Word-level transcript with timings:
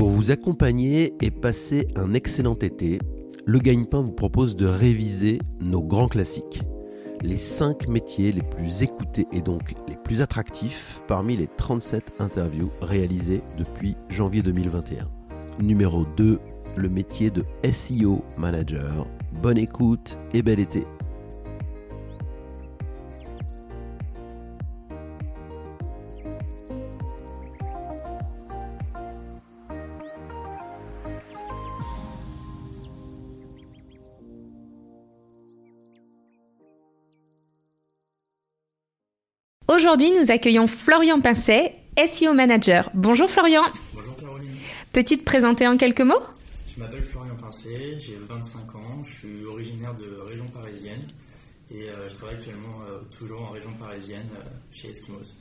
Pour 0.00 0.08
vous 0.08 0.30
accompagner 0.30 1.12
et 1.20 1.30
passer 1.30 1.86
un 1.94 2.14
excellent 2.14 2.54
été, 2.54 2.98
le 3.44 3.58
Gagne-Pain 3.58 4.00
vous 4.00 4.12
propose 4.12 4.56
de 4.56 4.64
réviser 4.64 5.36
nos 5.60 5.82
grands 5.82 6.08
classiques. 6.08 6.62
Les 7.22 7.36
5 7.36 7.86
métiers 7.86 8.32
les 8.32 8.40
plus 8.40 8.82
écoutés 8.82 9.26
et 9.30 9.42
donc 9.42 9.74
les 9.88 9.96
plus 10.02 10.22
attractifs 10.22 11.02
parmi 11.06 11.36
les 11.36 11.48
37 11.48 12.02
interviews 12.18 12.70
réalisées 12.80 13.42
depuis 13.58 13.94
janvier 14.08 14.40
2021. 14.40 15.06
Numéro 15.62 16.06
2, 16.16 16.38
le 16.76 16.88
métier 16.88 17.30
de 17.30 17.44
SEO 17.70 18.24
manager. 18.38 19.06
Bonne 19.42 19.58
écoute 19.58 20.16
et 20.32 20.40
bel 20.40 20.60
été. 20.60 20.86
Aujourd'hui, 39.70 40.10
nous 40.10 40.32
accueillons 40.32 40.66
Florian 40.66 41.20
Pincet, 41.20 41.76
SEO 42.04 42.32
Manager. 42.32 42.90
Bonjour 42.92 43.30
Florian. 43.30 43.62
Bonjour 43.94 44.16
Caroline. 44.16 44.50
Peux-tu 44.92 45.16
te 45.16 45.22
présenter 45.22 45.68
en 45.68 45.76
quelques 45.76 46.00
mots? 46.00 46.18
Je 46.74 46.80
m'appelle 46.82 47.04
Florian 47.04 47.36
Pincet, 47.36 47.96
j'ai 48.00 48.18
25 48.28 48.74
ans, 48.74 49.04
je 49.08 49.14
suis 49.14 49.44
originaire 49.44 49.94
de 49.94 50.28
région 50.28 50.48
parisienne 50.48 51.02
et 51.70 51.88
euh, 51.88 52.08
je 52.08 52.14
travaille 52.16 52.34
actuellement 52.34 52.82
euh, 52.82 52.98
toujours 53.16 53.42
en 53.42 53.50
région 53.50 53.70
parisienne 53.74 54.26
euh, 54.34 54.42
chez 54.72 54.88
Eskimos. 54.90 55.36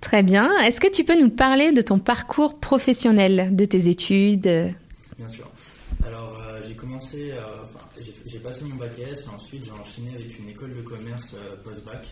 Très 0.00 0.24
bien. 0.24 0.48
Est-ce 0.62 0.80
que 0.80 0.90
tu 0.90 1.04
peux 1.04 1.16
nous 1.16 1.30
parler 1.30 1.70
de 1.70 1.80
ton 1.80 2.00
parcours 2.00 2.58
professionnel, 2.58 3.54
de 3.54 3.64
tes 3.64 3.86
études? 3.86 4.74
Bien 5.16 5.28
sûr. 5.28 5.48
Alors 6.04 6.36
j'ai 6.66 6.74
commencé, 6.74 7.32
j'ai 8.26 8.40
passé 8.40 8.64
mon 8.64 8.74
bac 8.74 8.98
S 8.98 9.24
et 9.24 9.28
ensuite 9.28 9.64
j'ai 9.64 9.70
enchaîné 9.70 10.16
avec 10.16 10.36
une 10.36 10.48
école 10.48 10.74
de 10.74 10.82
commerce 10.82 11.36
post-bac 11.62 12.04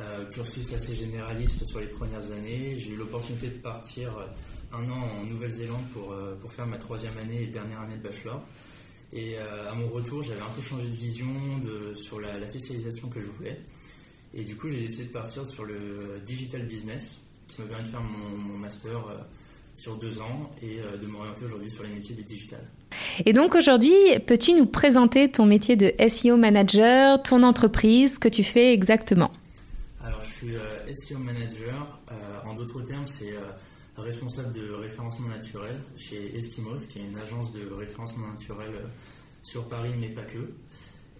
euh, 0.00 0.24
cursus 0.32 0.72
assez 0.72 0.94
généraliste 0.94 1.66
sur 1.68 1.78
les 1.80 1.86
premières 1.86 2.24
années. 2.32 2.74
J'ai 2.78 2.92
eu 2.92 2.96
l'opportunité 2.96 3.48
de 3.48 3.58
partir 3.58 4.16
euh, 4.16 4.24
un 4.72 4.90
an 4.90 5.20
en 5.20 5.24
Nouvelle-Zélande 5.24 5.84
pour, 5.92 6.12
euh, 6.12 6.34
pour 6.40 6.50
faire 6.52 6.66
ma 6.66 6.78
troisième 6.78 7.18
année 7.18 7.42
et 7.42 7.46
dernière 7.48 7.80
année 7.80 7.96
de 7.96 8.02
bachelor. 8.02 8.42
Et 9.12 9.36
à 9.38 9.74
mon 9.74 9.88
retour, 9.88 10.22
j'avais 10.22 10.40
un 10.40 10.54
peu 10.54 10.62
changé 10.62 10.84
de 10.88 10.94
vision 10.94 11.26
sur 11.96 12.20
la, 12.20 12.46
spécialisation 12.46 13.08
que 13.08 13.20
je 13.20 13.26
voulais. 13.26 13.58
Et 14.32 14.44
du 14.44 14.54
coup, 14.54 14.68
j'ai 14.68 14.82
décidé 14.82 15.06
de 15.06 15.12
partir 15.12 15.48
sur 15.48 15.64
le 15.64 16.20
digital 16.24 16.64
business, 16.64 17.20
qui 17.48 17.60
m'a 17.60 17.66
permis 17.66 17.86
de 17.86 17.90
faire 17.90 18.04
mon, 18.04 18.56
master 18.56 19.00
sur 19.76 19.96
deux 19.96 20.20
ans 20.20 20.52
et 20.62 20.76
de 20.76 21.06
m'orienter 21.08 21.46
aujourd'hui 21.46 21.68
sur 21.68 21.82
les 21.82 21.88
métiers 21.88 22.14
du 22.14 22.22
digital. 22.22 22.60
Et 23.26 23.32
donc 23.32 23.56
aujourd'hui, 23.56 23.90
peux-tu 24.28 24.52
nous 24.52 24.66
présenter 24.66 25.28
ton 25.28 25.44
métier 25.44 25.74
de 25.74 25.92
SEO 26.06 26.36
manager, 26.36 27.20
ton 27.20 27.42
entreprise, 27.42 28.14
ce 28.14 28.18
que 28.20 28.28
tu 28.28 28.44
fais 28.44 28.72
exactement? 28.72 29.32
Suis 30.40 30.56
euh, 30.56 30.92
SEO 30.94 31.18
manager. 31.18 32.00
Euh, 32.10 32.48
en 32.48 32.54
d'autres 32.54 32.80
termes, 32.82 33.06
c'est 33.06 33.32
euh, 33.32 33.40
responsable 33.98 34.52
de 34.54 34.72
référencement 34.72 35.28
naturel 35.28 35.80
chez 35.96 36.34
Eskimos, 36.36 36.86
qui 36.90 37.00
est 37.00 37.02
une 37.02 37.18
agence 37.18 37.52
de 37.52 37.70
référencement 37.70 38.28
naturel 38.28 38.70
sur 39.42 39.68
Paris, 39.68 39.92
mais 39.98 40.08
pas 40.08 40.22
que. 40.22 40.50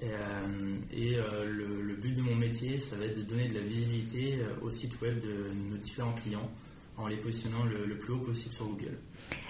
Et, 0.02 1.16
le, 1.16 1.94
but 1.96 2.14
de 2.14 2.22
mon 2.22 2.34
métier, 2.34 2.78
ça 2.78 2.96
va 2.96 3.04
être 3.04 3.18
de 3.18 3.22
donner 3.22 3.48
de 3.48 3.54
la 3.54 3.60
visibilité 3.60 4.38
au 4.62 4.70
site 4.70 4.98
web 5.02 5.20
de 5.20 5.50
nos 5.70 5.76
différents 5.76 6.14
clients 6.14 6.50
en 6.96 7.06
les 7.06 7.16
positionnant 7.16 7.64
le, 7.64 7.84
le 7.84 7.98
plus 7.98 8.14
haut 8.14 8.20
possible 8.20 8.54
sur 8.54 8.64
Google. 8.64 8.96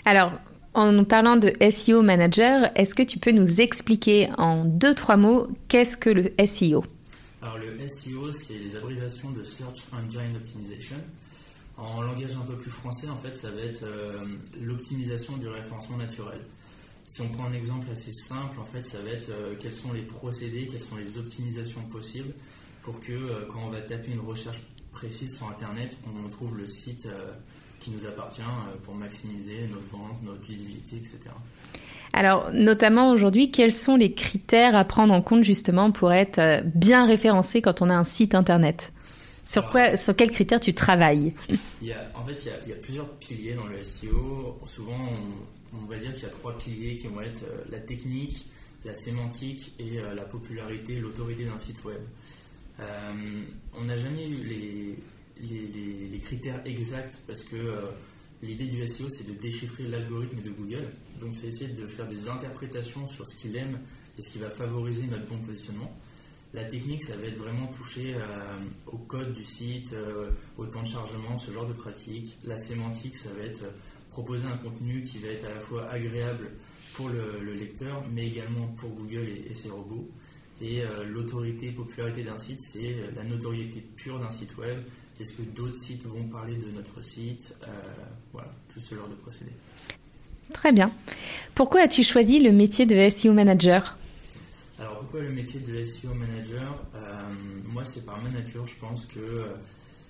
Alors, 0.05 0.33
en 0.75 0.91
nous 0.91 1.05
parlant 1.05 1.37
de 1.37 1.53
SEO 1.71 2.03
manager, 2.03 2.73
est-ce 2.75 2.97
que 2.97 3.05
tu 3.05 3.21
peux 3.21 3.31
nous 3.31 3.61
expliquer 3.61 4.29
en 4.39 4.65
deux, 4.65 4.95
trois 4.95 5.17
mots 5.17 5.47
qu'est-ce 5.69 5.97
que 5.97 6.11
le 6.11 6.31
SEO 6.45 6.83
alors 7.43 7.57
le 7.57 7.89
SEO, 7.89 8.33
c'est 8.33 8.59
les 8.59 8.77
abréviations 8.77 9.31
de 9.31 9.43
Search 9.45 9.81
Engine 9.93 10.37
Optimization. 10.37 10.97
En 11.79 12.03
langage 12.03 12.37
un 12.37 12.45
peu 12.45 12.57
plus 12.57 12.71
français, 12.71 13.09
en 13.09 13.17
fait, 13.17 13.33
ça 13.33 13.51
va 13.51 13.63
être 13.63 13.83
euh, 13.83 14.37
l'optimisation 14.61 15.39
du 15.39 15.49
référencement 15.49 15.97
naturel. 15.97 16.41
Si 17.07 17.23
on 17.23 17.29
prend 17.29 17.47
un 17.47 17.55
exemple 17.55 17.87
assez 17.91 18.13
simple, 18.13 18.61
en 18.61 18.67
fait, 18.67 18.83
ça 18.83 19.01
va 19.01 19.11
être 19.11 19.31
euh, 19.31 19.55
quels 19.59 19.73
sont 19.73 19.95
les 19.95 20.03
procédés, 20.03 20.69
quelles 20.71 20.83
sont 20.83 20.99
les 20.99 21.17
optimisations 21.17 21.81
possibles 21.85 22.35
pour 22.83 23.01
que 23.01 23.13
euh, 23.13 23.47
quand 23.51 23.65
on 23.65 23.71
va 23.71 23.81
taper 23.81 24.13
une 24.13 24.21
recherche 24.21 24.61
précise 24.93 25.35
sur 25.35 25.49
Internet, 25.49 25.97
on 26.07 26.29
trouve 26.29 26.59
le 26.59 26.67
site 26.67 27.09
qui 27.79 27.93
nous 27.93 28.05
appartient 28.07 28.43
pour 28.83 28.95
maximiser 28.97 29.67
notre 29.69 29.87
vente, 29.87 30.23
notre 30.23 30.43
visibilité, 30.43 30.97
etc. 30.97 31.31
Alors, 32.13 32.51
notamment 32.53 33.11
aujourd'hui, 33.11 33.51
quels 33.51 33.73
sont 33.73 33.97
les 33.97 34.13
critères 34.13 34.75
à 34.75 34.85
prendre 34.85 35.15
en 35.15 35.23
compte 35.23 35.45
justement 35.45 35.93
pour 35.93 36.13
être 36.13 36.39
euh, 36.39 36.61
bien 36.65 37.07
référencé 37.07 37.63
quand 37.63 37.83
on 37.83 37.89
a 37.89 37.95
un 37.95 38.05
site 38.05 38.35
internet? 38.35 38.93
Sur, 39.45 39.69
quoi, 39.69 39.97
sur 39.97 40.15
quels 40.15 40.31
critères 40.31 40.61
tu 40.61 40.75
travailles? 40.75 41.35
En 41.49 41.57
fait, 41.57 41.71
il 41.83 41.89
y, 41.89 42.73
a, 42.73 42.77
plusieurs 42.77 43.09
piliers 43.15 43.55
dans 43.55 43.67
le 43.67 43.83
SEO. 43.83 44.59
Souvent, 44.67 45.09
on, 45.73 45.87
va 45.87 45.97
dire 45.97 46.13
qu'il 46.13 46.23
y 46.23 46.27
a 46.27 46.31
trois 46.31 46.57
piliers 46.59 46.97
qui 46.97 47.07
vont 47.07 47.21
être 47.21 47.43
euh, 47.45 47.65
la 47.71 47.79
technique, 47.79 48.47
la 48.85 48.95
sémantique 48.95 49.73
et 49.79 49.99
euh, 49.99 50.15
la 50.15 50.23
popularité, 50.23 50.97
l'autorité 50.97 51.45
d'un 51.45 51.59
site 51.59 51.83
web. 51.85 52.01
on 52.79 53.85
n'a 53.85 53.97
jamais 53.97 54.27
eu 54.29 54.45
les, 54.45 54.99
les, 56.11 56.19
critères 56.19 56.61
exacts 56.65 57.21
parce 57.27 57.43
que 57.43 57.57
L'idée 58.43 58.67
du 58.67 58.87
SEO, 58.87 59.09
c'est 59.11 59.29
de 59.29 59.35
déchiffrer 59.39 59.87
l'algorithme 59.87 60.41
de 60.41 60.51
Google. 60.51 60.89
Donc, 61.21 61.35
c'est 61.35 61.49
essayer 61.49 61.73
de 61.73 61.87
faire 61.87 62.09
des 62.09 62.29
interprétations 62.29 63.07
sur 63.09 63.29
ce 63.29 63.37
qu'il 63.37 63.55
aime 63.57 63.79
et 64.19 64.23
ce 64.23 64.31
qui 64.31 64.39
va 64.39 64.51
favoriser 64.51 65.07
notre 65.07 65.27
bon 65.27 65.39
positionnement. 65.39 65.95
La 66.53 66.65
technique, 66.65 67.05
ça 67.05 67.17
va 67.17 67.27
être 67.27 67.39
vraiment 67.39 67.69
toucher 67.69 68.15
euh, 68.15 68.59
au 68.87 68.97
code 68.99 69.35
du 69.35 69.45
site, 69.45 69.93
euh, 69.93 70.31
au 70.57 70.67
temps 70.67 70.83
de 70.83 70.89
chargement, 70.89 71.39
ce 71.39 71.53
genre 71.53 71.67
de 71.67 71.75
pratique. 71.75 72.39
La 72.45 72.59
sémantique, 72.59 73.19
ça 73.19 73.29
va 73.39 73.45
être 73.45 73.63
proposer 74.11 74.47
un 74.47 74.57
contenu 74.57 75.05
qui 75.05 75.19
va 75.19 75.29
être 75.29 75.45
à 75.45 75.55
la 75.55 75.61
fois 75.61 75.89
agréable 75.89 76.51
pour 76.95 77.09
le, 77.09 77.55
lecteur, 77.55 78.03
mais 78.11 78.27
également 78.27 78.67
pour 78.79 78.91
Google 78.91 79.29
et, 79.49 79.55
ses 79.55 79.71
robots. 79.71 80.11
Et 80.61 80.83
euh, 80.83 81.05
l'autorité, 81.05 81.71
popularité 81.71 82.25
d'un 82.25 82.39
site, 82.39 82.61
c'est 82.61 82.97
la 83.15 83.23
notoriété 83.23 83.83
pure 83.97 84.19
d'un 84.19 84.31
site 84.31 84.57
web 84.57 84.81
est-ce 85.21 85.33
que 85.33 85.43
d'autres 85.43 85.77
sites 85.77 86.05
vont 86.07 86.25
parler 86.25 86.57
de 86.57 86.71
notre 86.71 87.03
site 87.03 87.55
euh, 87.63 87.67
Voilà, 88.33 88.49
tout 88.73 88.81
ce 88.81 88.95
genre 88.95 89.09
de 89.09 89.15
procédé. 89.15 89.51
Très 90.53 90.73
bien. 90.73 90.91
Pourquoi 91.55 91.83
as-tu 91.83 92.03
choisi 92.03 92.41
le 92.41 92.51
métier 92.53 92.87
de 92.87 93.09
SEO 93.09 93.33
manager? 93.33 93.97
Alors 94.79 95.01
pourquoi 95.01 95.21
le 95.21 95.31
métier 95.31 95.61
de 95.61 95.85
SEO 95.85 96.15
manager? 96.15 96.83
Euh, 96.95 97.29
Moi, 97.67 97.85
c'est 97.85 98.05
par 98.05 98.21
ma 98.23 98.31
nature, 98.31 98.67
je 98.67 98.75
pense 98.77 99.05
que 99.07 99.21
euh, 99.21 99.45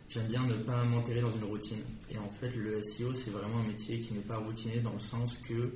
j'aime 0.09 0.29
bien 0.29 0.47
ne 0.47 0.55
pas 0.55 0.85
m'enterrer 0.85 1.21
dans 1.21 1.35
une 1.35 1.45
routine. 1.45 1.83
Et 2.11 2.17
en 2.17 2.31
fait, 2.41 2.51
le 2.57 2.81
SEO, 2.83 3.13
c'est 3.13 3.31
vraiment 3.31 3.59
un 3.61 3.67
métier 3.69 4.01
qui 4.01 4.15
n'est 4.15 4.21
pas 4.21 4.39
routinier 4.39 4.79
dans 4.79 4.93
le 4.93 5.01
sens 5.01 5.37
que 5.49 5.73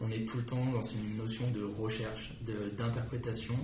on 0.00 0.10
est 0.10 0.24
tout 0.26 0.38
le 0.38 0.42
temps 0.42 0.64
dans 0.72 0.82
une 0.82 1.16
notion 1.16 1.48
de 1.52 1.62
recherche, 1.80 2.32
d'interprétation. 2.76 3.54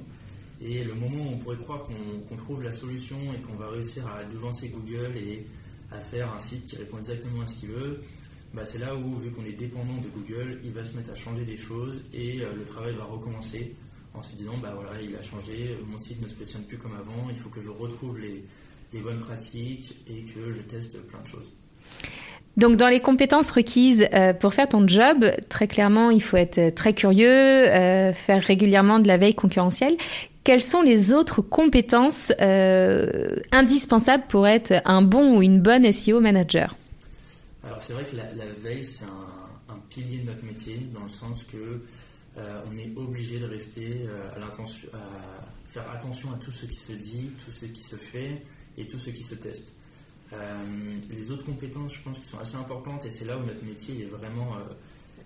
Et 0.61 0.83
le 0.83 0.95
moment 0.95 1.25
où 1.25 1.35
on 1.35 1.39
pourrait 1.39 1.57
croire 1.57 1.87
qu'on 1.87 2.37
trouve 2.37 2.63
la 2.63 2.73
solution 2.73 3.17
et 3.33 3.41
qu'on 3.43 3.57
va 3.57 3.69
réussir 3.69 4.07
à 4.09 4.25
devancer 4.25 4.69
Google 4.69 5.17
et 5.17 5.47
à 5.93 6.01
faire 6.01 6.33
un 6.33 6.39
site 6.39 6.67
qui 6.67 6.77
répond 6.77 6.99
exactement 6.99 7.43
à 7.43 7.47
ce 7.47 7.57
qu'il 7.59 7.71
veut, 7.71 8.03
bah 8.55 8.63
c'est 8.65 8.79
là 8.79 8.95
où, 8.95 9.17
vu 9.17 9.31
qu'on 9.31 9.45
est 9.45 9.53
dépendant 9.53 9.99
de 9.99 10.09
Google, 10.09 10.61
il 10.65 10.73
va 10.73 10.83
se 10.83 10.97
mettre 10.97 11.13
à 11.13 11.15
changer 11.15 11.45
des 11.45 11.57
choses 11.57 12.05
et 12.13 12.41
euh, 12.41 12.53
le 12.55 12.65
travail 12.65 12.95
va 12.95 13.05
recommencer 13.05 13.75
en 14.15 14.23
se 14.23 14.35
disant 14.37 14.57
bah 14.61 14.73
voilà, 14.75 15.01
il 15.01 15.15
a 15.15 15.23
changé, 15.23 15.79
mon 15.87 15.99
site 15.99 16.21
ne 16.23 16.29
se 16.29 16.35
positionne 16.35 16.65
plus 16.65 16.79
comme 16.79 16.95
avant, 16.95 17.29
il 17.31 17.37
faut 17.37 17.51
que 17.51 17.61
je 17.61 17.69
retrouve 17.69 18.19
les, 18.19 18.45
bonnes 19.01 19.21
pratiques 19.21 19.95
et 20.09 20.22
que 20.22 20.51
je 20.51 20.63
teste 20.63 20.99
plein 21.07 21.21
de 21.21 21.28
choses. 21.28 21.53
Donc 22.57 22.77
dans 22.77 22.89
les 22.89 23.01
compétences 23.01 23.51
requises 23.51 24.09
euh, 24.15 24.33
pour 24.33 24.54
faire 24.54 24.69
ton 24.69 24.89
job, 24.89 25.27
très 25.49 25.69
clairement, 25.69 26.11
il 26.11 26.22
faut 26.22 26.39
être 26.39 26.75
très 26.75 26.95
curieux, 26.95 27.28
euh, 27.28 28.13
faire 28.13 28.43
régulièrement 28.43 28.99
de 28.99 29.07
la 29.07 29.19
veille 29.19 29.34
concurrentielle 29.34 29.97
quelles 30.48 30.62
sont 30.62 30.80
les 30.80 31.12
autres 31.12 31.42
compétences 31.42 32.33
euh, 32.41 33.36
indispensables 33.53 34.24
pour 34.30 34.48
être 34.48 34.80
un 34.86 35.03
bon 35.03 35.36
ou 35.36 35.42
une 35.42 35.60
bonne 35.60 35.92
SEO 35.92 36.21
manager 36.21 36.74
Alors 37.62 37.83
c'est 37.83 37.92
vrai 37.92 38.06
que 38.06 38.16
la, 38.16 38.24
veille 38.62 38.83
c'est 38.83 39.04
un, 39.04 39.78
pilier 39.91 40.21
de 40.21 40.30
notre 40.30 40.42
métier 40.47 40.80
dans 40.95 41.04
le 41.04 41.10
sens 41.10 41.45
que 41.45 41.83
euh, 42.39 42.62
on 42.66 42.78
est 42.78 42.91
obligé 42.97 43.39
de 43.41 43.45
rester 43.45 44.06
euh, 44.09 44.42
à, 44.42 44.47
à 44.47 45.71
faire 45.71 45.91
attention 45.91 46.30
à 46.33 46.39
tout 46.42 46.53
ce 46.53 46.65
qui 46.65 46.78
se 46.78 46.92
dit, 46.92 47.30
tout 47.44 47.53
ce 47.53 47.66
qui 47.66 47.83
se 47.83 47.97
fait 47.97 48.42
et 48.78 48.86
tout 48.86 48.98
ce 48.98 49.10
qui 49.10 49.24
se 49.24 49.34
teste. 49.34 49.71
les 51.10 51.30
autres 51.30 51.44
compétences, 51.44 51.92
je 51.92 52.01
pense, 52.01 52.18
qui 52.21 52.27
sont 52.27 52.39
assez 52.39 52.56
importantes 52.56 53.04
et 53.04 53.10
c'est 53.10 53.27
là 53.27 53.36
où 53.36 53.44
notre 53.44 53.66
métier 53.66 54.01
est 54.01 54.09
vraiment, 54.09 54.56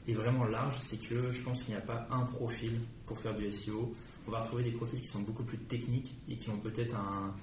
est 0.08 0.14
vraiment 0.14 0.46
large, 0.46 0.74
c'est 0.80 1.00
que 1.00 1.30
je 1.30 1.42
pense 1.42 1.62
qu'il 1.62 1.74
n'y 1.74 1.80
a 1.80 1.84
pas 1.84 2.08
un 2.10 2.24
profil 2.24 2.72
pour 3.06 3.20
faire 3.20 3.36
du 3.36 3.48
SEO 3.52 3.94
on 4.26 4.30
va 4.30 4.40
retrouver 4.40 4.64
des 4.64 4.72
profils 4.72 5.00
qui 5.00 5.08
sont 5.08 5.22
beaucoup 5.22 5.42
plus 5.42 5.58
techniques 5.58 6.14
et 6.28 6.36
qui 6.36 6.50
ont 6.50 6.58
peut-être 6.58 6.94
un, 6.94 7.34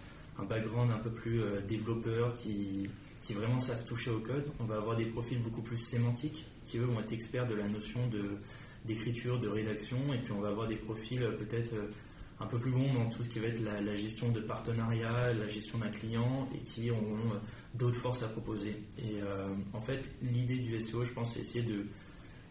background 0.46 0.92
un 0.92 1.00
peu 1.00 1.10
plus 1.10 1.42
euh, 1.42 1.60
développeur, 1.68 2.38
qui, 2.38 2.88
vraiment 3.32 3.60
savent 3.60 3.86
toucher 3.86 4.10
au 4.10 4.20
code. 4.20 4.46
On 4.60 4.64
va 4.64 4.78
avoir 4.78 4.96
des 4.96 5.06
profils 5.06 5.40
beaucoup 5.40 5.62
plus 5.62 5.78
sémantiques, 5.78 6.48
qui 6.68 6.78
eux 6.80 6.86
vont 6.86 7.00
être 7.00 7.12
experts 7.12 7.48
de 7.48 7.54
la 7.54 7.68
notion 7.68 8.00
d'écriture, 8.86 9.40
de 9.40 9.48
rédaction, 9.48 9.98
et 10.14 10.18
puis 10.18 10.32
on 10.32 10.40
va 10.40 10.48
avoir 10.48 10.68
des 10.68 10.78
profils 10.78 11.20
peut-être 11.38 11.76
un 12.40 12.48
peu 12.48 12.58
plus 12.58 12.72
bons 12.72 12.92
dans 12.94 13.08
tout 13.10 13.22
ce 13.22 13.30
qui 13.30 13.38
va 13.38 13.50
être 13.50 13.62
la, 13.62 13.96
gestion 13.98 14.32
de 14.32 14.40
partenariat, 14.40 15.32
la 15.34 15.48
gestion 15.48 15.78
d'un 15.78 15.92
client, 15.92 16.50
et 16.56 16.60
qui 16.60 16.90
auront 16.90 17.40
d'autres 17.76 18.00
forces 18.00 18.24
à 18.24 18.30
proposer. 18.30 18.78
Et 18.98 19.20
en 19.74 19.82
fait, 19.82 20.04
l'idée 20.24 20.58
du 20.58 20.82
SEO, 20.82 21.04
je 21.06 21.12
pense, 21.12 21.36
c'est 21.36 21.42
essayer 21.42 21.68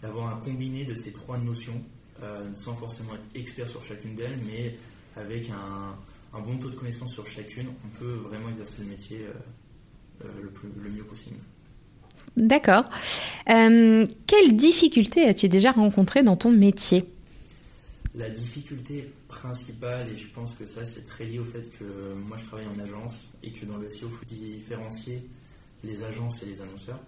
d'avoir 0.00 0.28
un 0.36 0.40
combiné 0.40 0.84
de 0.84 0.94
ces 0.94 1.12
trois 1.12 1.38
notions, 1.38 1.82
sans 2.56 2.74
forcément 2.74 3.14
être 3.14 3.28
expert 3.34 3.68
sur 3.70 3.84
chacune 3.84 4.14
d'elles, 4.16 4.38
mais 4.44 4.76
avec 5.16 5.50
un, 5.50 5.96
un 6.34 6.40
bon 6.40 6.58
taux 6.58 6.70
de 6.70 6.74
connaissance 6.76 7.12
sur 7.12 7.26
chacune, 7.26 7.68
on 7.84 7.98
peut 7.98 8.14
vraiment 8.14 8.50
exercer 8.50 8.82
le 8.82 8.88
métier 8.88 9.18
euh, 9.22 10.24
euh, 10.24 10.28
le, 10.42 10.82
le 10.82 10.90
mieux 10.90 11.04
possible. 11.04 11.36
D'accord. 12.36 12.84
Euh, 13.48 14.06
quelles 14.26 14.56
difficultés 14.56 15.26
as-tu 15.26 15.48
déjà 15.48 15.72
rencontrées 15.72 16.22
dans 16.22 16.36
ton 16.36 16.50
métier? 16.50 17.04
La 18.14 18.28
difficulté 18.28 19.10
principale, 19.28 20.08
et 20.08 20.16
je 20.16 20.28
pense 20.28 20.54
que 20.54 20.66
ça 20.66 20.84
c'est 20.84 21.06
très 21.06 21.24
lié 21.24 21.38
au 21.38 21.44
fait 21.44 21.70
que 21.78 22.14
moi 22.14 22.36
je 22.36 22.46
travaille 22.46 22.66
en 22.66 22.78
agence 22.80 23.14
et 23.42 23.50
que 23.50 23.64
dans 23.64 23.76
le 23.76 23.90
SEO 23.90 24.08
il 24.08 24.16
faut 24.16 24.24
différencier 24.34 25.22
les 25.84 26.02
agences 26.02 26.42
et 26.42 26.46
les 26.46 26.60
annonceurs, 26.60 27.00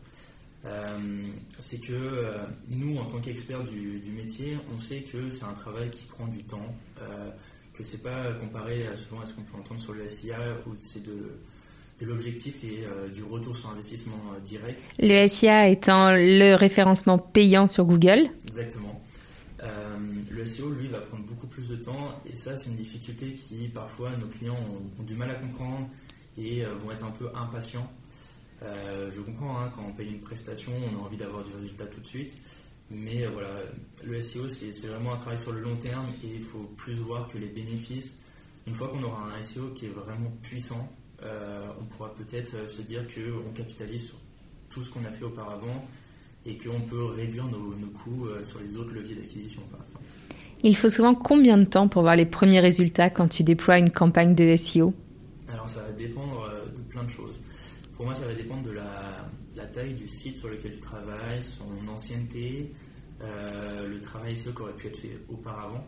c'est 1.59 1.81
que 1.81 2.37
nous 2.69 2.99
en 2.99 3.07
tant 3.07 3.19
qu'experts 3.19 3.65
du, 3.65 4.01
du, 4.01 4.11
métier, 4.11 4.59
on 4.77 4.81
sait 4.81 5.03
que 5.03 5.31
c'est 5.31 5.45
un 5.45 5.55
travail 5.55 5.91
qui 5.91 6.05
prend 6.05 6.27
du 6.27 6.45
temps 6.45 6.75
que 7.81 7.89
c'est 7.89 8.03
pas 8.03 8.33
comparé 8.35 8.87
souvent 9.09 9.23
à 9.23 9.27
ce 9.27 9.33
qu'on 9.33 9.43
peut 9.43 9.59
entendre 9.59 9.81
sur 9.81 9.95
le 9.95 10.07
SIA 10.09 10.39
où 10.67 10.75
c'est 10.79 11.03
de, 11.05 11.41
l'objectif 12.03 12.63
et 12.65 12.85
euh, 12.85 13.09
du 13.09 13.23
retour 13.23 13.57
sur 13.57 13.71
investissement 13.71 14.17
euh, 14.35 14.41
direct. 14.41 14.81
Le 14.99 15.27
SIA 15.29 15.69
étant 15.69 16.13
le 16.13 16.55
référencement 16.55 17.19
payant 17.19 17.67
sur 17.67 17.85
Google. 17.85 18.29
Exactement. 18.49 19.03
Euh, 19.63 19.99
le 20.31 20.47
SEO, 20.47 20.71
lui, 20.71 20.89
va 20.89 21.01
prendre 21.01 21.25
beaucoup 21.25 21.47
plus 21.47 21.69
de 21.69 21.77
temps 21.77 22.21
et 22.31 22.35
ça, 22.37 22.57
c'est 22.57 22.71
une 22.71 22.77
difficulté 22.77 23.33
qui, 23.33 23.69
parfois, 23.69 24.11
nos 24.17 24.29
clients 24.29 24.57
ont, 24.99 25.03
du 25.03 25.15
mal 25.15 25.31
à 25.31 25.35
comprendre 25.35 25.89
et 26.39 26.65
vont 26.83 26.91
être 26.91 27.05
un 27.05 27.11
peu 27.11 27.29
impatients. 27.35 27.91
Je 28.63 29.21
comprends, 29.21 29.61
hein, 29.61 29.73
quand 29.75 29.83
on 29.89 29.93
paye 29.93 30.09
une 30.09 30.21
prestation, 30.21 30.73
on 30.93 31.03
a 31.03 31.07
envie 31.07 31.17
d'avoir 31.17 31.45
du 31.45 31.53
résultat 31.53 31.87
tout 31.87 32.01
de 32.01 32.07
suite. 32.07 32.33
Mais 32.91 33.25
euh, 33.25 33.31
voilà, 33.33 33.51
le 34.05 34.21
SEO, 34.21 34.49
c'est 34.49 34.89
vraiment 34.89 35.15
un 35.15 35.17
travail 35.17 35.39
sur 35.39 35.53
le 35.53 35.61
long 35.61 35.77
terme 35.77 36.09
et 36.25 36.35
il 36.35 36.43
faut 36.43 36.69
plus 36.77 36.95
voir 36.95 37.29
que 37.29 37.39
les 37.39 37.47
bénéfices. 37.47 38.21
Une 38.67 38.75
fois 38.75 38.89
qu'on 38.89 39.03
aura 39.03 39.33
un 39.33 39.43
SEO 39.43 39.69
qui 39.77 39.87
est 39.87 39.91
vraiment 39.91 40.31
puissant, 40.43 40.89
euh, 41.23 41.69
on 41.81 41.85
pourra 41.85 42.13
peut-être 42.15 42.55
euh, 42.55 42.69
se 42.69 42.83
dire 42.83 43.07
qu'on 43.07 43.53
capitalise 43.53 44.09
sur 44.09 44.17
tout 44.71 44.83
ce 44.83 44.91
qu'on 44.91 45.05
a 45.05 45.13
fait 45.13 45.25
auparavant 45.25 45.87
et 46.45 46.57
qu'on 46.59 46.81
peut 46.81 47.05
réduire 47.05 47.47
nos, 47.47 47.75
coûts 48.03 48.29
sur 48.45 48.61
les 48.61 48.77
autres 48.77 48.93
leviers 48.93 49.17
d'acquisition, 49.17 49.63
par 49.71 49.81
exemple. 49.85 50.05
Il 50.63 50.77
faut 50.77 50.89
souvent 50.89 51.15
combien 51.15 51.59
de 51.59 51.65
temps 51.65 51.87
pour 51.87 52.03
voir 52.03 52.17
les 52.17 52.25
premiers 52.25 52.61
résultats 52.61 53.11
quand 53.11 53.29
tu 53.29 53.43
déploies 53.43 53.79
une 53.79 53.91
campagne 53.91 54.35
de 54.35 54.57
SEO 54.57 54.95
Alors 55.53 55.69
ça 55.69 55.81
va 55.83 55.93
dépendre 55.93 56.49
de 56.65 56.83
plein 56.91 57.05
de 57.05 57.11
choses. 57.11 57.35
Pour 58.01 58.07
moi, 58.07 58.15
ça 58.15 58.27
va 58.27 58.33
dépendre 58.33 58.63
de 58.63 58.71
la, 58.71 59.67
taille 59.75 59.93
du 59.93 60.09
site 60.09 60.39
sur 60.39 60.49
lequel 60.49 60.73
tu 60.73 60.81
travailles, 60.81 61.45
son 61.45 61.87
ancienneté, 61.87 62.73
euh, 63.21 63.87
le 63.89 64.01
travail 64.01 64.35
SEO 64.35 64.55
qui 64.55 64.63
aurait 64.63 64.73
pu 64.73 64.87
être 64.87 64.97
fait 64.97 65.21
auparavant. 65.29 65.85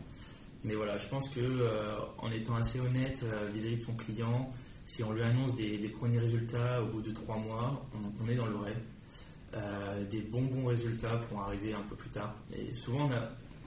Mais 0.63 0.75
voilà, 0.75 0.95
je 0.95 1.07
pense 1.07 1.27
que 1.29 1.39
euh, 1.39 1.97
en 2.19 2.29
étant 2.29 2.53
assez 2.57 2.79
honnête 2.79 3.17
euh, 3.23 3.49
vis-à-vis 3.51 3.77
de 3.77 3.81
son 3.81 3.95
client, 3.95 4.53
si 4.85 5.03
on 5.03 5.11
lui 5.11 5.23
annonce 5.23 5.55
des, 5.55 5.89
premiers 5.89 6.19
résultats 6.19 6.83
au 6.83 6.85
bout 6.91 7.01
de 7.01 7.11
trois 7.13 7.37
mois, 7.37 7.83
on, 7.95 8.29
est 8.29 8.35
dans 8.35 8.45
le 8.45 8.57
rêve. 8.57 10.07
des 10.11 10.21
bons 10.21 10.43
bons 10.43 10.67
résultats 10.67 11.17
pour 11.17 11.41
arriver 11.41 11.73
un 11.73 11.81
peu 11.81 11.95
plus 11.95 12.11
tard. 12.11 12.35
Et 12.55 12.75
souvent, 12.75 13.09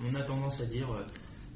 on 0.05 0.15
a, 0.15 0.23
tendance 0.23 0.61
à 0.61 0.67
dire, 0.67 0.87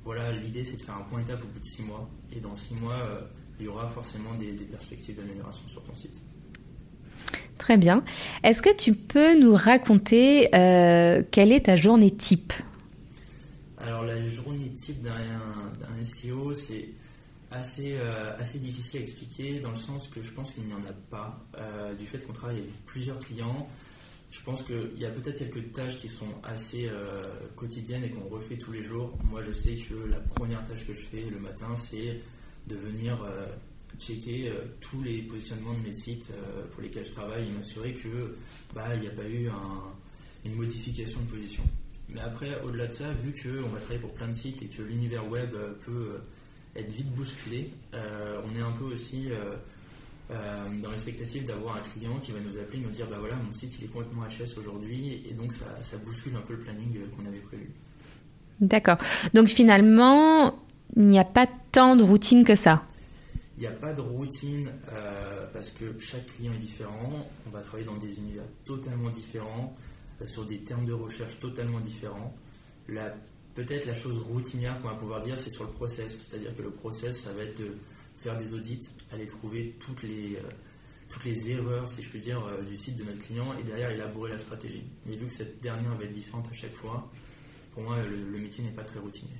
voilà, 0.03 0.33
l'idée 0.33 0.65
c'est 0.65 0.77
de 0.77 0.83
faire 0.83 0.97
un 0.97 1.05
point 1.05 1.21
étape 1.21 1.45
au 1.45 1.47
bout 1.47 1.61
de 1.61 1.67
six 1.67 1.85
mois. 1.85 2.11
Et 2.33 2.41
dans 2.41 2.57
six 2.57 2.75
mois, 2.75 3.29
il 3.61 3.67
y 3.67 3.69
aura 3.69 3.89
forcément 3.91 4.35
des 4.35 4.55
perspectives 4.65 5.19
d'amélioration 5.19 5.69
sur 5.69 5.85
ton 5.85 5.95
site. 5.95 6.21
Très 7.61 7.77
bien. 7.77 8.03
Est-ce 8.43 8.63
que 8.63 8.75
tu 8.75 8.95
peux 8.95 9.39
nous 9.39 9.55
raconter 9.55 10.49
euh, 10.55 11.23
quelle 11.31 11.53
est 11.53 11.67
ta 11.67 11.77
journée 11.77 12.11
type? 12.11 12.55
Alors 13.77 14.03
la 14.03 14.19
journée 14.27 14.71
type 14.71 15.03
d'un 15.03 15.13
SEO, 16.03 16.55
c'est 16.55 16.89
assez, 17.51 17.99
euh, 18.01 18.35
assez 18.39 18.59
difficile 18.61 19.01
à 19.01 19.03
expliquer 19.03 19.61
dans 19.61 19.73
le 19.73 19.77
sens 19.77 20.09
que 20.09 20.23
je 20.23 20.31
pense 20.31 20.53
qu'il 20.55 20.65
n'y 20.65 20.73
en 20.73 20.79
a 20.79 20.95
pas. 21.11 21.39
Euh, 21.59 21.95
du 21.97 22.07
fait 22.07 22.27
qu'on 22.27 22.33
travaille 22.33 22.61
avec 22.61 22.87
plusieurs 22.87 23.21
clients, 23.21 23.69
je 24.31 24.41
pense 24.43 24.63
qu'il 24.63 24.99
y 24.99 25.05
a 25.05 25.11
peut-être 25.11 25.39
quelques 25.39 25.71
tâches 25.73 26.01
qui 26.01 26.09
sont 26.09 26.33
assez 26.43 26.89
quotidiennes 27.57 28.05
et 28.05 28.11
qu'on 28.11 28.27
refait 28.35 28.57
tous 28.57 28.73
les 28.73 28.85
jours. 28.85 29.19
Moi, 29.31 29.43
je 29.43 29.53
sais 29.53 29.75
que 29.75 30.09
la 30.09 30.21
première 30.21 30.67
tâche 30.67 30.87
que 30.87 30.95
je 30.95 31.01
fais 31.01 31.27
le 31.29 31.41
matin, 31.41 31.77
c'est 31.77 32.23
de 32.69 32.77
venir 32.77 33.19
checker 34.01 34.49
euh, 34.49 34.65
tous 34.81 35.03
les 35.03 35.23
positionnements 35.23 35.75
de 35.75 35.87
mes 35.89 35.93
sites 35.93 36.29
euh, 36.31 36.67
pour 36.73 36.83
lesquels 36.83 37.05
je 37.05 37.13
travaille 37.13 37.49
et 37.49 37.51
m'assurer 37.51 37.93
que 37.93 38.37
bah, 38.75 38.97
n'y 38.97 39.07
a 39.07 39.11
pas 39.11 39.29
eu 39.29 39.49
une 40.45 40.55
modification 40.55 41.21
de 41.21 41.37
position. 41.37 41.63
Mais 42.09 42.21
après, 42.21 42.61
au-delà 42.65 42.87
de 42.87 42.93
ça, 42.93 43.13
vu 43.13 43.33
qu'on 43.33 43.69
va 43.69 43.79
travailler 43.79 44.01
pour 44.01 44.15
plein 44.15 44.29
de 44.29 44.35
sites 44.35 44.61
et 44.63 44.67
que 44.67 44.83
l'univers 44.83 45.29
web 45.31 45.55
euh, 45.55 45.73
peut 45.85 46.19
être 46.75 46.91
vite 46.91 47.11
bousculé, 47.15 47.71
on 47.93 48.57
est 48.57 48.63
un 48.63 48.71
peu 48.71 48.85
aussi 48.85 49.27
dans 50.29 50.89
l'expectative 50.89 51.45
d'avoir 51.45 51.79
un 51.79 51.81
client 51.81 52.21
qui 52.23 52.31
va 52.31 52.39
nous 52.39 52.57
appeler 52.61 52.79
et 52.79 52.83
nous 52.83 52.91
dire 52.91 53.09
bah 53.11 53.17
voilà 53.19 53.35
mon 53.35 53.53
site 53.53 53.75
il 53.81 53.87
est 53.87 53.89
complètement 53.89 54.23
HS 54.23 54.57
aujourd'hui 54.57 55.21
et 55.29 55.35
donc 55.35 55.53
ça 55.53 55.97
bouscule 56.07 56.37
un 56.37 56.43
peu 56.43 56.53
le 56.53 56.61
planning 56.61 57.01
qu'on 57.17 57.27
avait 57.27 57.41
prévu. 57.41 57.73
D'accord. 58.61 58.99
Donc 59.35 59.49
finalement, 59.49 60.55
il 60.95 61.07
n'y 61.07 61.19
a 61.19 61.25
pas 61.25 61.49
tant 61.73 61.97
de 61.97 62.05
routine 62.05 62.45
que 62.45 62.55
ça. 62.55 62.85
Il 63.61 63.69
n'y 63.69 63.75
a 63.75 63.77
pas 63.77 63.93
de 63.93 64.01
routine 64.01 64.73
euh, 64.91 65.47
parce 65.53 65.73
que 65.73 65.99
chaque 65.99 66.27
client 66.29 66.55
est 66.55 66.59
différent. 66.61 67.29
On 67.47 67.51
va 67.51 67.61
travailler 67.61 67.85
dans 67.85 67.99
des 67.99 68.19
univers 68.19 68.47
totalement 68.65 69.11
différents, 69.11 69.77
euh, 70.23 70.25
sur 70.25 70.47
des 70.47 70.61
termes 70.61 70.87
de 70.87 70.95
recherche 70.95 71.39
totalement 71.41 71.79
différents. 71.79 72.35
Peut-être 73.55 73.85
la 73.85 73.95
chose 73.95 74.19
routinière 74.21 74.81
qu'on 74.81 74.89
va 74.89 74.95
pouvoir 74.95 75.21
dire, 75.21 75.39
c'est 75.39 75.51
sur 75.51 75.65
le 75.65 75.73
process. 75.73 76.27
C'est-à-dire 76.27 76.57
que 76.57 76.63
le 76.63 76.71
process, 76.71 77.21
ça 77.21 77.35
va 77.35 77.43
être 77.43 77.59
de 77.59 77.77
faire 78.21 78.39
des 78.39 78.55
audits, 78.55 78.89
aller 79.13 79.27
trouver 79.27 79.77
toutes 79.79 80.05
les, 80.05 80.37
euh, 80.37 80.49
toutes 81.11 81.27
les 81.27 81.51
erreurs, 81.51 81.91
si 81.91 82.03
je 82.03 82.09
puis 82.09 82.21
dire, 82.21 82.43
du 82.67 82.79
site 82.79 82.97
de 82.97 83.05
notre 83.05 83.21
client 83.21 83.53
et 83.59 83.63
derrière 83.63 83.91
élaborer 83.91 84.31
la 84.31 84.39
stratégie. 84.39 84.85
Mais 85.05 85.17
vu 85.17 85.27
que 85.27 85.35
cette 85.35 85.61
dernière 85.61 85.95
va 85.97 86.05
être 86.05 86.15
différente 86.15 86.47
à 86.51 86.55
chaque 86.55 86.77
fois, 86.77 87.11
pour 87.75 87.83
moi, 87.83 87.99
le 88.01 88.39
métier 88.39 88.65
n'est 88.65 88.71
pas 88.71 88.85
très 88.85 89.01
routinier. 89.01 89.37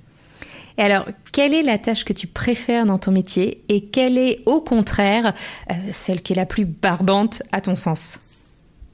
Et 0.77 0.81
alors, 0.81 1.07
quelle 1.31 1.53
est 1.53 1.63
la 1.63 1.77
tâche 1.77 2.05
que 2.05 2.13
tu 2.13 2.27
préfères 2.27 2.85
dans 2.85 2.97
ton 2.97 3.11
métier 3.11 3.63
et 3.69 3.85
quelle 3.85 4.17
est 4.17 4.41
au 4.45 4.61
contraire 4.61 5.33
euh, 5.69 5.73
celle 5.91 6.21
qui 6.21 6.33
est 6.33 6.35
la 6.35 6.45
plus 6.45 6.65
barbante 6.65 7.43
à 7.51 7.61
ton 7.61 7.75
sens? 7.75 8.19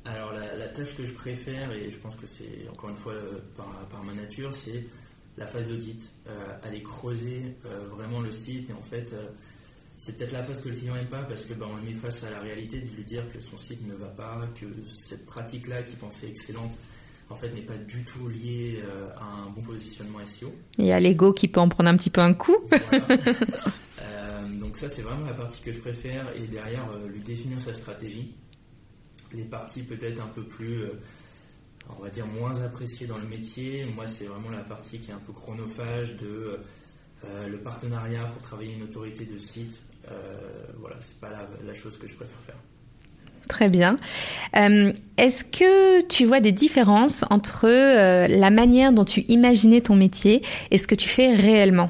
Alors, 0.06 0.34
la, 0.34 0.68
tâche 0.70 0.96
que 0.96 1.06
je 1.06 1.13
préfère, 1.13 1.72
et 1.72 1.89
je 1.89 1.98
pense 1.98 2.16
que 2.16 2.27
c'est 2.27 2.68
encore 2.72 2.92
une 2.92 2.98
fois 2.98 3.13
euh, 3.13 3.39
par, 3.56 4.04
ma 4.04 4.13
nature, 4.13 4.54
c'est 4.54 4.86
la 5.38 5.48
phase 5.48 5.70
d'audit, 5.70 6.12
euh, 6.27 6.32
aller 6.63 6.84
creuser 6.84 7.56
vraiment 7.96 8.20
le 8.20 8.32
site 8.32 8.70
et 8.70 8.74
en 8.74 8.82
fait 8.82 9.08
c'est 9.98 10.18
peut-être 10.18 10.32
la 10.32 10.44
phase 10.44 10.62
que 10.62 10.70
le 10.70 10.75
client 10.75 10.96
n'aime 10.96 11.08
pas 11.08 11.24
parce 11.24 11.44
que 11.44 11.54
ben, 11.54 11.68
le 11.75 11.89
met 11.89 11.98
face 11.98 12.24
à 12.24 12.30
la 12.30 12.39
réalité 12.39 12.82
de 12.82 12.96
lui 12.96 13.04
dire 13.04 13.24
que 13.32 13.39
son 13.39 13.58
site 13.58 13.86
ne 13.88 13.96
va 13.96 14.08
pas, 14.08 14.48
que 14.60 14.66
cette 14.89 15.25
pratique-là 15.25 15.84
qu'il 15.84 15.98
pensait 15.98 16.30
excellente 16.30 16.72
en 17.30 17.36
fait 17.36 17.50
n'est 17.50 17.62
pas 17.62 17.78
du 17.78 18.04
tout 18.06 18.28
lié 18.28 18.82
euh, 18.84 19.10
à 19.18 19.26
un 19.26 19.50
bon 19.50 19.62
positionnement 19.62 20.26
SEO. 20.26 20.54
Il 20.78 20.86
y 20.86 20.92
a 20.92 21.00
l'ego 21.00 21.34
qui 21.34 21.48
peut 21.48 21.60
en 21.60 21.70
prendre 21.70 21.90
un 21.90 21.98
petit 21.98 22.10
peu 22.10 22.22
un 22.22 22.34
coup. 22.34 22.58
Euh, 24.00 24.48
donc 24.60 24.78
ça 24.78 24.90
c'est 24.90 25.02
vraiment 25.02 25.26
la 25.26 25.34
partie 25.34 25.60
que 25.62 25.72
je 25.72 25.80
préfère 25.80 26.32
et 26.36 26.46
derrière 26.48 26.88
euh, 26.92 27.08
lui 27.08 27.20
définir 27.20 27.60
sa 27.62 27.74
stratégie. 27.74 28.36
Les 29.34 29.44
parties 29.44 29.82
peut-être 29.82 30.22
un 30.22 30.28
peu 30.28 30.44
plus, 30.44 30.84
on 31.90 32.02
va 32.04 32.10
dire 32.10 32.28
moins 32.28 32.62
appréciées 32.62 33.08
dans 33.08 33.18
le 33.18 33.28
métier. 33.28 33.86
Moi 33.86 34.06
c'est 34.06 34.26
vraiment 34.26 34.52
la 34.52 34.64
partie 34.64 35.00
qui 35.00 35.10
est 35.10 35.14
un 35.16 35.20
peu 35.20 35.34
chronophage 35.34 36.16
de 36.18 36.60
le 37.48 37.58
partenariat 37.58 38.28
pour 38.28 38.44
travailler 38.44 38.76
une 38.76 38.84
autorité 38.84 39.26
de 39.26 39.40
site. 39.40 39.82
voilà, 40.78 40.98
c'est 41.02 41.20
pas 41.20 41.32
la 41.66 41.74
chose 41.74 41.98
que 41.98 42.08
je 42.08 42.14
préfère 42.14 42.40
faire. 42.46 42.58
Très 43.48 43.70
bien. 43.70 43.96
Euh, 44.56 44.92
est-ce 45.18 45.44
que 45.44 46.06
tu 46.08 46.25
vois 46.25 46.39
des 46.39 46.51
différences 46.51 47.25
entre 47.32 47.66
euh, 47.68 48.27
la 48.27 48.50
manière 48.51 48.94
dont 48.94 49.06
tu 49.06 49.22
imaginais 49.30 49.82
ton 49.82 49.96
métier 49.96 50.44
et 50.70 50.77
ce 50.77 50.88
que 50.88 50.96
tu 50.96 51.10
fais 51.10 51.34
réellement? 51.34 51.89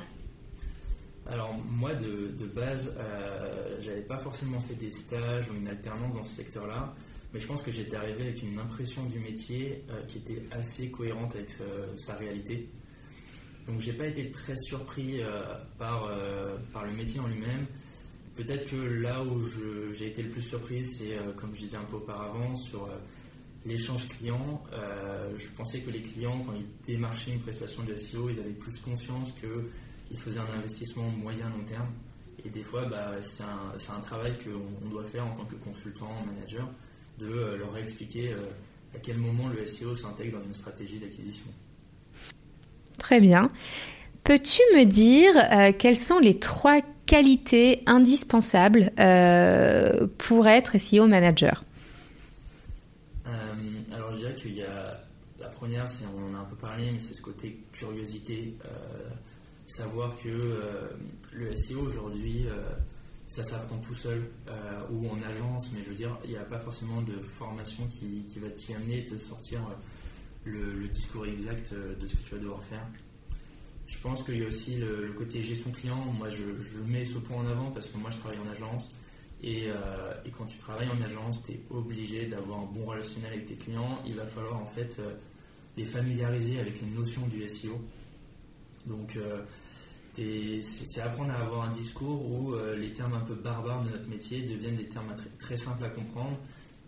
Alors 1.30 1.56
moi, 1.70 1.94
de, 1.94 2.46
base, 2.56 2.96
euh, 2.98 3.78
j'avais 3.82 4.02
pas 4.02 4.18
forcément 4.18 4.62
fait 4.62 4.76
des 4.76 4.92
stages 4.92 5.50
ou 5.50 5.56
une 5.60 5.68
alternance 5.68 6.16
dans 6.16 6.24
ce 6.24 6.36
secteur-là, 6.38 6.94
mais 7.34 7.40
je 7.40 7.48
pense 7.48 7.62
que 7.62 7.72
j'étais 7.72 7.98
arrivé 7.98 8.24
avec 8.24 8.42
une 8.42 8.58
impression 8.58 9.04
du 9.04 9.20
métier 9.20 9.84
euh, 9.90 10.02
qui 10.08 10.20
était 10.20 10.42
assez 10.52 10.90
cohérente 10.90 11.36
avec 11.36 11.50
sa 11.98 12.16
réalité. 12.16 12.70
Donc 13.68 13.82
j'ai 13.82 13.94
pas 13.94 14.08
été 14.08 14.32
très 14.32 14.56
surpris 14.56 15.20
par, 15.78 16.10
par 16.72 16.86
le 16.86 16.92
métier 16.94 17.20
en 17.20 17.28
lui-même. 17.28 17.66
Peut-être 18.38 18.70
que 18.70 18.76
là 18.76 19.24
où 19.24 19.42
j'ai 19.94 20.08
été 20.08 20.22
le 20.22 20.30
plus 20.30 20.44
surpris, 20.44 20.86
c'est, 20.86 21.18
euh, 21.18 21.34
comme 21.36 21.54
je 21.56 21.62
disais 21.62 21.78
un 21.78 21.84
peu 21.86 21.98
auparavant, 21.98 22.56
sur 22.56 22.86
euh, 22.86 22.98
l'échange 23.66 24.08
client, 24.08 24.64
je 25.38 25.48
pensais 25.58 25.82
que 25.82 25.90
les 25.90 26.02
clients, 26.02 26.40
quand 26.46 26.54
ils 26.54 26.94
démarchaient 26.94 27.32
une 27.32 27.42
prestation 27.42 27.84
de 27.84 27.98
SEO, 27.98 28.30
ils 28.30 28.40
avaient 28.40 28.52
plus 28.52 28.80
conscience 28.80 29.34
qu'ils 29.42 30.20
faisaient 30.20 30.40
un 30.40 30.58
investissement 30.58 31.10
moyen 31.10 31.50
long 31.50 31.66
terme. 31.68 31.90
Et 32.46 32.50
des 32.50 32.64
fois, 32.64 32.86
bah, 32.86 33.16
c'est 33.24 33.44
un, 33.44 33.74
un, 33.74 34.00
travail 34.02 34.38
qu'on 34.38 34.88
doit 34.88 35.04
faire 35.04 35.26
en 35.26 35.36
tant 35.36 35.44
que 35.44 35.56
consultant, 35.56 36.24
manager, 36.26 36.70
de 37.18 37.56
leur 37.56 37.76
expliquer 37.78 38.34
à 38.96 39.00
quel 39.00 39.18
moment 39.18 39.50
le 39.50 39.66
SEO 39.66 39.96
s'intègre 39.96 40.38
dans 40.38 40.46
une 40.46 40.54
stratégie 40.54 41.00
d'acquisition. 41.00 41.48
Très 42.98 43.20
bien. 43.20 43.48
Peux-tu 44.24 44.62
me 44.76 44.84
dire 44.84 45.32
euh, 45.38 45.72
quelles 45.78 45.98
sont 45.98 46.20
les 46.20 46.40
trois 46.40 46.82
qualités 47.08 47.82
indispensables 47.88 48.92
euh, 49.00 50.08
pour 50.18 50.48
être 50.48 50.78
SEO 50.78 51.08
manager 51.08 51.64
euh, 53.26 53.32
Alors 53.94 54.14
je 54.14 54.20
dirais 54.20 54.36
qu'il 54.36 54.56
y 54.56 54.64
a 54.64 55.04
la 55.40 55.48
première, 55.48 55.88
on 56.16 56.32
en 56.32 56.38
a 56.38 56.42
un 56.42 56.46
peu 56.46 56.56
parlé, 56.56 56.92
mais 56.92 57.00
c'est 57.00 57.16
ce 57.16 57.22
côté 57.22 57.60
curiosité, 57.72 58.56
savoir 59.68 60.16
que 60.22 60.30
le 61.32 61.56
SEO 61.56 61.80
aujourd'hui 61.82 62.46
ça 63.28 63.44
s'apprend 63.44 63.78
tout 63.78 63.96
seul 63.96 64.30
ou 64.92 65.10
en 65.10 65.22
agence, 65.22 65.72
mais 65.74 65.84
je 65.84 65.90
veux 65.90 65.96
dire, 65.96 66.18
il 66.26 66.32
n'y 66.32 66.38
a 66.38 66.44
pas 66.44 66.60
forcément 66.60 67.02
de 67.02 67.20
formation 67.38 67.88
qui, 67.88 68.24
va 68.40 68.50
t'y 68.50 68.74
amener, 68.74 69.04
te 69.06 69.18
sortir 69.20 69.62
le, 70.44 70.88
discours 70.90 71.26
exact 71.26 71.74
de 71.74 72.08
ce 72.08 72.16
que 72.16 72.24
tu 72.24 72.36
vas 72.36 72.42
devoir 72.42 72.64
faire. 72.64 72.86
Je 73.88 73.98
pense 74.00 74.24
qu'il 74.24 74.38
y 74.38 74.44
a 74.44 74.48
aussi 74.48 74.76
le, 74.76 75.14
côté 75.18 75.42
gestion 75.42 75.72
client. 75.72 76.04
Moi, 76.18 76.30
je, 76.30 76.44
mets 76.86 77.06
ce 77.06 77.18
point 77.20 77.38
en 77.38 77.48
avant 77.48 77.72
parce 77.72 77.88
que 77.88 77.98
moi, 77.98 78.12
je 78.12 78.18
travaille 78.18 78.40
en 78.40 78.52
agence. 78.52 78.92
Et, 79.42 79.68
euh, 79.70 80.14
quand 80.38 80.46
tu 80.46 80.58
travailles 80.58 80.90
en 80.90 81.02
agence, 81.02 81.42
tu 81.46 81.54
es 81.54 81.62
obligé 81.70 82.26
d'avoir 82.26 82.60
un 82.60 82.66
bon 82.66 82.86
relationnel 82.86 83.34
avec 83.34 83.48
tes 83.48 83.56
clients. 83.56 84.00
Il 84.06 84.16
va 84.16 84.26
falloir 84.26 84.60
en 84.60 84.66
fait 84.66 84.98
euh, 85.00 85.14
les 85.78 85.86
familiariser 85.86 86.60
avec 86.60 86.82
les 86.82 86.88
notions 86.88 87.26
du 87.28 87.48
SEO. 87.48 87.80
Donc, 88.86 89.16
euh, 89.16 89.42
c'est 90.16 91.02
apprendre 91.02 91.32
à 91.32 91.42
avoir 91.42 91.70
un 91.70 91.72
discours 91.72 92.26
où 92.26 92.56
les 92.76 92.92
termes 92.94 93.14
un 93.14 93.20
peu 93.20 93.36
barbares 93.36 93.84
de 93.84 93.92
notre 93.92 94.10
métier 94.10 94.42
deviennent 94.42 94.78
des 94.78 94.88
termes 94.88 95.16
très, 95.38 95.58
simples 95.58 95.86
à 95.86 95.90
comprendre. 95.90 96.40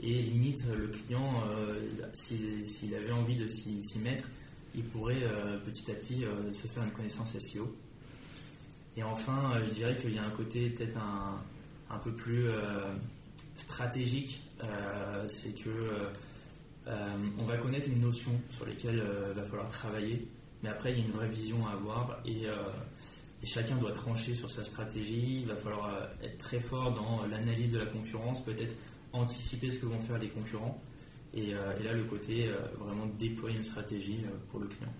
Et 0.02 0.24
limite, 0.24 0.66
le 0.66 0.88
client, 0.88 1.44
s'il 2.16 2.96
avait 2.96 3.12
envie 3.12 3.36
de 3.36 3.46
s'y 3.46 4.00
mettre, 4.04 4.28
il 4.76 4.84
pourrait 4.84 5.24
euh, 5.24 5.58
petit 5.60 5.90
à 5.92 5.96
petit 5.96 6.26
euh, 6.26 6.54
se 6.54 6.68
faire 6.68 6.84
une 6.84 6.92
connaissance 6.92 7.38
SEO. 7.38 7.76
Et 8.98 9.04
enfin, 9.04 9.54
euh, 9.56 9.66
je 9.66 9.72
dirais 9.72 9.98
qu'il 9.98 10.14
y 10.14 10.18
a 10.18 10.24
un 10.24 10.32
côté 10.32 10.70
peut-être 10.70 10.98
un, 10.98 11.42
un, 11.90 11.98
peu 12.00 12.12
plus 12.12 12.48
stratégique, 13.58 14.42
c'est 15.28 15.54
que 15.54 16.08
on 17.38 17.46
va 17.46 17.58
connaître 17.58 17.88
une 17.88 18.02
notion 18.02 18.32
sur 18.52 18.66
lesquelles 18.66 19.04
il 19.30 19.36
va 19.36 19.44
falloir 19.44 19.70
travailler, 19.70 20.28
mais 20.64 20.70
après 20.70 20.92
il 20.92 21.00
y 21.00 21.02
a 21.02 21.06
une 21.06 21.12
vraie 21.12 21.28
vision 21.28 21.68
à 21.68 21.72
avoir 21.72 22.20
et 22.26 22.48
chacun 23.44 23.76
doit 23.76 23.92
trancher 23.92 24.34
sur 24.34 24.52
sa 24.52 24.64
stratégie. 24.64 25.42
Il 25.42 25.48
va 25.48 25.56
falloir 25.56 26.10
être 26.24 26.38
très 26.38 26.60
fort 26.60 26.94
dans 26.94 27.26
l'analyse 27.26 27.74
de 27.74 27.80
la 27.80 27.86
concurrence, 27.86 28.44
peut-être 28.44 28.74
anticiper 29.14 29.72
ce 29.72 29.80
que 29.80 29.86
vont 29.88 30.02
faire 30.02 30.20
les 30.20 30.30
concurrents 30.30 30.82
euh, 31.38 31.74
et, 31.80 31.84
là, 31.84 31.94
le 31.94 32.04
côté 32.04 32.48
euh, 32.48 32.56
vraiment 32.80 33.08
déployer 33.20 33.58
une 33.58 33.64
stratégie 33.64 34.20
euh, 34.26 34.30
pour 34.52 34.60
le 34.60 34.68
client. 34.68 34.92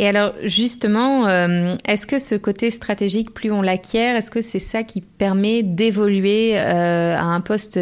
Et 0.00 0.06
alors 0.06 0.32
justement, 0.44 1.26
est-ce 1.28 2.06
que 2.06 2.20
ce 2.20 2.36
côté 2.36 2.70
stratégique, 2.70 3.34
plus 3.34 3.50
on 3.50 3.62
l'acquiert, 3.62 4.14
est-ce 4.14 4.30
que 4.30 4.42
c'est 4.42 4.60
ça 4.60 4.84
qui 4.84 5.00
permet 5.00 5.64
d'évoluer 5.64 6.56
à 6.56 7.24
un 7.24 7.40
poste 7.40 7.80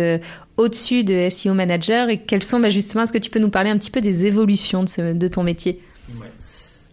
au-dessus 0.57 1.05
de 1.05 1.29
SEO 1.29 1.53
manager? 1.53 2.09
Et 2.09 2.17
quelles 2.23 2.43
sont 2.43 2.59
bah, 2.59 2.71
justement, 2.71 3.03
est-ce 3.03 3.13
que 3.13 3.19
tu 3.19 3.29
peux 3.29 3.39
nous 3.39 3.51
parler 3.51 3.69
un 3.69 3.77
petit 3.77 3.91
peu 3.91 4.01
des 4.01 4.25
évolutions 4.25 4.85
de, 4.85 5.29
ton 5.29 5.43
métier? 5.43 5.79
Ouais. 6.19 6.31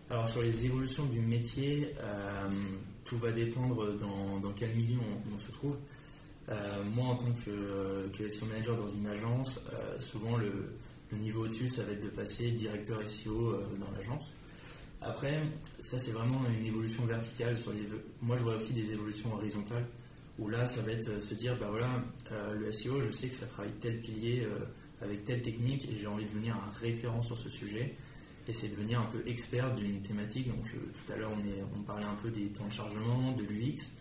Alors 0.10 0.28
sur 0.28 0.42
les 0.42 0.66
évolutions 0.66 1.06
du 1.06 1.22
métier, 1.22 1.96
tout 3.06 3.18
va 3.18 3.32
dépendre 3.32 3.94
dans, 3.94 4.42
dans 4.42 4.54
quel 4.54 4.76
milieu 4.76 4.98
on 5.34 5.40
se 5.40 5.54
trouve. 5.54 5.78
Euh, 6.50 6.84
moi, 6.84 7.10
en 7.10 7.16
tant 7.16 7.32
que, 7.46 8.30
SEO 8.30 8.46
manager 8.48 8.76
dans 8.76 8.88
une 8.88 9.08
agence, 9.08 9.62
euh, 9.74 10.00
souvent 10.02 10.38
le, 10.38 10.52
niveau 11.18 11.46
au-dessus, 11.46 11.70
ça 11.70 11.84
va 11.84 11.92
être 11.92 12.04
de 12.04 12.10
passer 12.10 12.52
directeur 12.52 13.08
SEO 13.08 13.52
euh, 13.52 13.64
dans 13.80 13.92
l'agence. 13.96 14.34
Après, 15.00 15.42
ça 15.80 16.00
c'est 16.00 16.12
vraiment 16.12 16.42
une 16.50 16.66
évolution 16.66 17.06
verticale. 17.06 17.58
Sur 17.58 17.72
les, 17.72 17.88
moi, 18.22 18.36
je 18.36 18.44
vois 18.44 18.56
aussi 18.56 18.74
des 18.74 18.92
évolutions 18.92 19.34
horizontales 19.34 19.86
où 20.40 20.50
là, 20.50 20.66
ça 20.66 20.82
va 20.82 20.94
être 20.94 21.22
se 21.22 21.36
dire, 21.36 21.56
bah 21.60 21.68
voilà, 21.70 22.04
le 22.54 22.72
SEO, 22.72 23.02
je 23.02 23.12
sais 23.12 23.28
que 23.28 23.36
ça 23.36 23.46
travaille 23.46 23.74
tel 23.80 24.02
pilier 24.02 24.48
avec 25.02 25.26
telle 25.26 25.44
technique 25.44 25.88
et 25.88 26.00
j'ai 26.00 26.08
envie 26.08 26.24
de 26.24 26.30
devenir 26.30 26.56
un 26.56 26.72
référent 26.80 27.22
sur 27.22 27.38
ce 27.38 27.50
sujet 27.50 27.94
et 28.48 28.54
c'est 28.54 28.70
devenir 28.70 29.02
un 29.02 29.06
peu 29.06 29.22
expert 29.28 29.76
d'une 29.76 30.02
thématique. 30.02 30.48
Donc 30.48 30.66
tout 30.72 31.14
à 31.14 31.18
l'heure, 31.18 31.32
on 31.78 31.82
parlait 31.84 32.06
un 32.06 32.16
peu 32.16 32.32
des 32.32 32.48
temps 32.48 32.66
de 32.66 32.74
chargement, 32.74 33.34
de 33.34 33.44
l'UX 33.44 33.92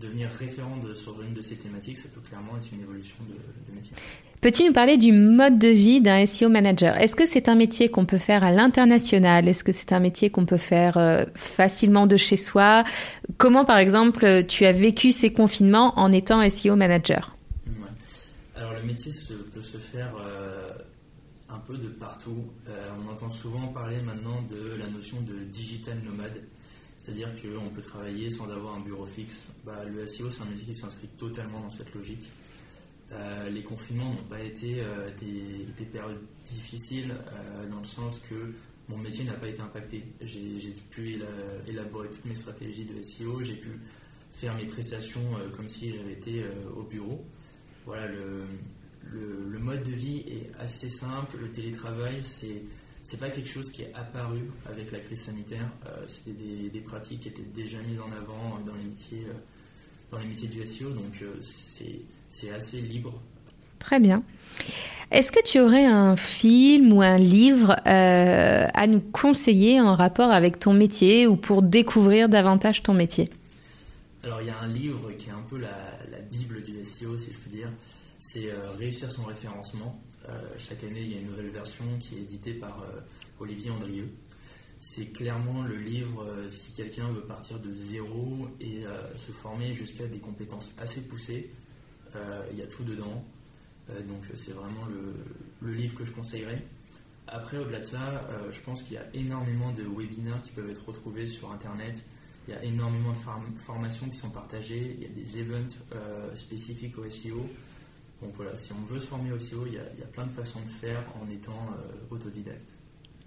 devenir 0.00 0.30
référent 0.30 0.76
de, 0.76 0.94
sur 0.94 1.20
une 1.22 1.34
de 1.34 1.42
ces 1.42 1.56
thématiques, 1.56 1.98
ça 1.98 2.08
peut 2.14 2.20
clairement 2.20 2.56
être 2.56 2.66
une 2.72 2.82
évolution 2.82 3.16
de, 3.28 3.74
métier. 3.74 3.92
Peux-tu 4.40 4.64
nous 4.64 4.72
parler 4.72 4.96
du 4.96 5.12
mode 5.12 5.58
de 5.58 5.68
vie 5.68 6.00
d'un 6.00 6.24
SEO 6.24 6.48
manager? 6.48 6.96
Est-ce 6.96 7.16
que 7.16 7.26
c'est 7.26 7.48
un 7.48 7.56
métier 7.56 7.90
qu'on 7.90 8.04
peut 8.04 8.18
faire 8.18 8.44
à 8.44 8.52
l'international? 8.52 9.48
Est-ce 9.48 9.64
que 9.64 9.72
c'est 9.72 9.92
un 9.92 9.98
métier 9.98 10.30
qu'on 10.30 10.46
peut 10.46 10.58
faire 10.58 10.96
euh, 10.96 11.24
facilement 11.34 12.06
de 12.06 12.16
chez 12.16 12.36
soi? 12.36 12.84
Comment, 13.36 13.64
par 13.64 13.78
exemple, 13.78 14.44
tu 14.46 14.64
as 14.64 14.72
vécu 14.72 15.10
ces 15.10 15.32
confinements 15.32 15.98
en 15.98 16.12
étant 16.12 16.48
SEO 16.48 16.76
manager? 16.76 17.34
Alors, 18.54 18.74
le 18.74 18.82
métier 18.86 19.12
peut 19.52 19.62
se 19.62 19.78
faire 19.78 20.14
euh, 20.20 20.70
un 21.50 21.58
peu 21.58 21.76
de 21.76 21.88
partout. 21.88 22.44
Euh, 22.68 22.90
on 23.04 23.10
entend 23.10 23.32
souvent 23.32 23.66
parler 23.68 24.00
maintenant 24.02 24.42
de 24.48 24.76
la 24.78 24.88
notion 24.88 25.20
de 25.22 25.44
digital 25.50 25.98
nomade. 26.04 26.42
C'est-à-dire 27.08 27.30
qu'on 27.40 27.70
peut 27.70 27.80
travailler 27.80 28.28
sans 28.28 28.50
avoir 28.50 28.74
un 28.74 28.80
bureau 28.80 29.06
fixe. 29.06 29.46
Bah, 29.64 29.82
le 29.84 30.06
SEO, 30.06 30.30
c'est 30.30 30.42
un 30.42 30.50
métier 30.50 30.66
qui 30.66 30.74
s'inscrit 30.74 31.08
totalement 31.18 31.60
dans 31.60 31.70
cette 31.70 31.94
logique. 31.94 32.24
Euh, 33.12 33.48
les 33.48 33.62
confinements 33.62 34.12
n'ont 34.12 34.28
pas 34.28 34.42
été 34.42 34.82
euh, 34.82 35.08
des, 35.18 35.84
périodes 35.86 36.20
difficiles 36.44 37.14
euh, 37.32 37.66
dans 37.70 37.78
le 37.78 37.86
sens 37.86 38.20
que 38.28 38.52
mon 38.90 38.98
métier 38.98 39.24
n'a 39.24 39.32
pas 39.32 39.48
été 39.48 39.62
impacté. 39.62 40.04
J'ai 40.20 40.74
pu 40.90 41.18
élaborer 41.66 42.08
toutes 42.08 42.26
mes 42.26 42.34
stratégies 42.34 42.84
de 42.84 43.02
SEO, 43.02 43.40
j'ai 43.40 43.56
pu 43.56 43.70
faire 44.34 44.54
mes 44.54 44.66
prestations 44.66 45.30
comme 45.56 45.68
si 45.68 45.90
j'avais 45.90 46.12
été 46.12 46.44
au 46.74 46.82
bureau. 46.82 47.24
Voilà, 47.84 48.06
le, 48.06 48.44
le, 49.12 49.58
mode 49.58 49.82
de 49.82 49.92
vie 49.92 50.24
est 50.26 50.50
assez 50.58 50.88
simple. 50.88 51.36
Le 51.38 51.50
télétravail, 51.50 52.20
c'est 52.24 52.62
c'est 53.08 53.18
pas 53.18 53.30
quelque 53.30 53.48
chose 53.48 53.72
qui 53.72 53.82
est 53.82 53.92
apparu 53.94 54.50
avec 54.70 54.92
la 54.92 54.98
crise 54.98 55.22
sanitaire. 55.22 55.66
Euh, 55.86 56.04
C'était 56.06 56.36
des, 56.70 56.80
pratiques 56.80 57.20
qui 57.20 57.28
étaient 57.28 57.42
déjà 57.42 57.78
mises 57.78 58.00
en 58.00 58.12
avant 58.12 58.58
dans 58.66 58.74
les 58.74 58.84
métiers, 58.84 59.24
euh, 59.26 59.32
dans 60.12 60.18
les 60.18 60.26
métiers 60.26 60.48
du 60.48 60.66
SEO, 60.66 60.90
donc 60.90 61.22
euh, 61.22 61.40
c'est 61.42 62.50
assez 62.50 62.82
libre. 62.82 63.18
Très 63.78 63.98
bien. 63.98 64.22
Est-ce 65.10 65.32
que 65.32 65.42
tu 65.42 65.58
aurais 65.58 65.86
un 65.86 66.16
film 66.16 66.92
ou 66.92 67.00
un 67.00 67.16
livre 67.16 67.76
à 67.86 68.86
nous 68.86 69.00
conseiller 69.00 69.80
en 69.80 69.94
rapport 69.94 70.30
avec 70.30 70.58
ton 70.58 70.74
métier 70.74 71.26
ou 71.26 71.36
pour 71.36 71.62
découvrir 71.62 72.28
davantage 72.28 72.82
ton 72.82 72.92
métier? 72.92 73.30
Alors 74.22 74.42
il 74.42 74.48
y 74.48 74.50
a 74.50 74.58
un 74.58 74.68
livre 74.68 75.10
qui 75.18 75.30
est 75.30 75.32
un 75.32 75.44
peu 75.48 75.56
la, 75.56 75.96
la 76.10 76.18
bible 76.18 76.62
du 76.62 76.84
SEO, 76.84 77.16
si 77.16 77.32
je 77.32 77.38
peux 77.38 77.56
dire. 77.56 77.70
C'est 78.20 78.52
Réussir 78.76 79.10
son 79.10 79.24
référencement 79.24 79.98
chaque 80.58 80.84
année, 80.84 81.00
il 81.00 81.12
y 81.12 81.16
a 81.16 81.20
une 81.20 81.28
nouvelle 81.28 81.50
version 81.50 81.84
qui 82.00 82.16
est 82.16 82.20
éditée 82.20 82.54
par 82.54 82.82
euh, 82.82 83.00
Olivier 83.40 83.70
Andrieux. 83.70 84.10
C'est 84.80 85.12
clairement 85.12 85.62
le 85.62 85.76
livre 85.76 86.24
euh, 86.24 86.50
si 86.50 86.72
quelqu'un 86.72 87.08
veut 87.08 87.22
partir 87.22 87.58
de 87.58 87.72
zéro 87.74 88.48
et 88.60 88.84
se 89.16 89.32
former 89.32 89.72
jusqu'à 89.74 90.06
des 90.06 90.18
compétences 90.18 90.72
assez 90.78 91.02
poussées. 91.02 91.50
il 92.52 92.58
y 92.58 92.62
a 92.62 92.66
tout 92.66 92.84
dedans. 92.84 93.24
donc 94.08 94.22
c'est 94.34 94.52
vraiment 94.52 94.86
le, 94.86 95.72
livre 95.72 95.94
que 95.96 96.04
je 96.04 96.12
conseillerais. 96.12 96.62
Après, 97.26 97.58
au-delà 97.58 97.80
de 97.80 97.84
ça, 97.84 98.26
je 98.50 98.60
pense 98.60 98.82
qu'il 98.82 98.94
y 98.94 98.98
a 98.98 99.06
énormément 99.12 99.72
de 99.72 99.82
webinaires 99.82 100.42
qui 100.42 100.50
peuvent 100.52 100.70
être 100.70 100.86
retrouvés 100.86 101.26
sur 101.26 101.52
Internet. 101.52 102.02
Il 102.46 102.54
y 102.54 102.56
a 102.56 102.64
énormément 102.64 103.12
de 103.12 103.58
formations 103.58 104.08
qui 104.08 104.16
sont 104.16 104.30
partagées. 104.30 104.96
Il 104.96 105.02
y 105.02 105.06
a 105.06 105.10
des 105.10 105.40
events 105.40 105.74
spécifiques 106.34 106.96
au 106.98 107.08
SEO. 107.10 107.46
Donc 108.22 108.32
voilà, 108.36 108.56
si 108.56 108.72
on 108.72 108.92
veut 108.92 108.98
se 108.98 109.06
former 109.06 109.32
au 109.32 109.38
SEO, 109.38 109.64
il 109.66 109.74
y 109.74 109.78
a, 109.78 110.06
plein 110.12 110.26
de 110.26 110.32
façons 110.32 110.58
de 110.60 110.86
faire 110.86 111.04
en 111.20 111.32
étant 111.32 111.52
euh, 111.52 112.14
autodidacte. 112.14 112.68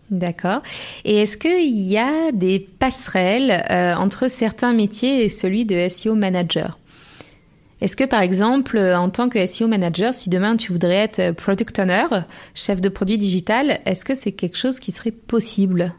D'accord. 0.09 0.61
Et 1.05 1.19
est-ce 1.19 1.37
qu'il 1.37 1.69
y 1.69 1.97
a 1.97 2.33
des 2.33 2.59
passerelles 2.59 3.63
euh, 3.69 3.95
entre 3.95 4.27
certains 4.27 4.73
métiers 4.73 5.23
et 5.23 5.29
celui 5.29 5.63
de 5.65 5.87
SEO 5.87 6.15
manager? 6.15 6.77
Est-ce 7.79 7.95
que 7.95 8.03
par 8.03 8.21
exemple, 8.21 8.77
en 8.77 9.09
tant 9.09 9.29
que 9.29 9.43
SEO 9.45 9.67
manager, 9.67 10.13
si 10.13 10.29
demain 10.29 10.57
tu 10.57 10.71
voudrais 10.71 10.95
être 10.95 11.31
product 11.31 11.79
owner, 11.79 12.05
chef 12.53 12.81
de 12.81 12.89
produit 12.89 13.17
digital, 13.17 13.79
est-ce 13.85 14.05
que 14.05 14.13
c'est 14.13 14.33
quelque 14.33 14.57
chose 14.57 14.79
qui 14.79 14.91
serait 14.91 15.11
possible? 15.11 15.93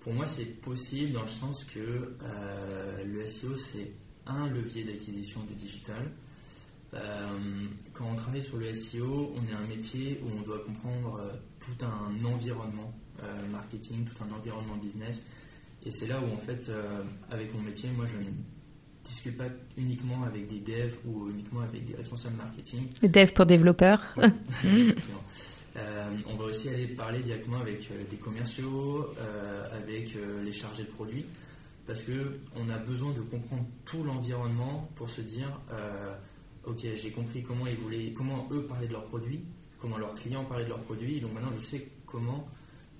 Pour 0.00 0.12
moi, 0.12 0.26
c'est 0.26 0.60
possible 0.60 1.12
dans 1.12 1.22
le 1.22 1.28
sens 1.28 1.64
que 1.64 1.78
euh, 1.78 3.04
le 3.06 3.26
SEO, 3.26 3.56
c'est 3.56 3.90
un 4.26 4.48
levier 4.48 4.84
d'acquisition 4.84 5.40
du 5.48 5.54
digital. 5.54 6.10
Euh, 6.94 7.66
quand 7.92 8.06
on 8.12 8.14
travaille 8.14 8.44
sur 8.44 8.56
le 8.56 8.72
SEO, 8.72 9.34
on 9.36 9.50
est 9.50 9.54
un 9.54 9.66
métier 9.66 10.20
où 10.22 10.38
on 10.38 10.42
doit 10.42 10.60
comprendre 10.60 11.20
tout 11.60 11.84
un 11.84 12.24
environnement 12.24 12.92
marketing, 13.50 14.04
tout 14.04 14.22
un 14.22 14.34
environnement 14.34 14.76
business. 14.76 15.22
Et 15.86 15.90
c'est 15.90 16.08
là 16.08 16.20
où, 16.20 16.32
en 16.32 16.36
fait, 16.36 16.70
avec 17.30 17.54
mon 17.54 17.60
métier, 17.60 17.88
moi, 17.96 18.06
je 18.06 18.18
ne 18.18 18.30
discute 19.04 19.36
pas 19.36 19.48
uniquement 19.76 20.24
avec 20.24 20.48
des 20.48 20.60
devs 20.60 20.96
ou 21.06 21.30
uniquement 21.30 21.60
avec 21.60 21.86
des 21.86 21.94
responsables 21.94 22.36
marketing. 22.36 22.88
Dev 23.02 23.32
pour 23.32 23.46
développeurs. 23.46 24.14
Euh, 25.76 26.08
on 26.28 26.36
va 26.36 26.44
aussi 26.44 26.68
aller 26.68 26.86
parler 26.86 27.18
directement 27.20 27.58
avec 27.58 27.90
euh, 27.90 28.04
des 28.08 28.16
commerciaux, 28.16 29.12
euh, 29.18 29.76
avec 29.76 30.16
les 30.44 30.52
chargés 30.52 30.84
de 30.84 30.88
produits, 30.88 31.26
parce 31.86 32.02
que 32.02 32.38
on 32.54 32.68
a 32.70 32.78
besoin 32.78 33.12
de 33.12 33.20
comprendre 33.22 33.64
tout 33.84 34.04
l'environnement 34.04 34.88
pour 34.94 35.10
se 35.10 35.20
dire, 35.20 35.48
ok, 36.66 36.78
j'ai 36.80 37.10
compris 37.10 37.42
comment 37.42 37.66
ils 37.66 37.76
voulaient, 37.76 38.12
comment 38.12 38.48
eux 38.50 38.64
parlaient 38.64 38.86
de 38.86 38.92
leurs 38.92 39.06
produits, 39.06 39.44
comment 39.80 39.98
leurs 39.98 40.14
clients 40.14 40.44
parlaient 40.44 40.64
de 40.64 40.70
leurs 40.70 40.82
produits, 40.82 41.20
donc 41.20 41.32
maintenant 41.32 41.52
je 41.54 41.60
sais 41.60 41.88
comment 42.06 42.48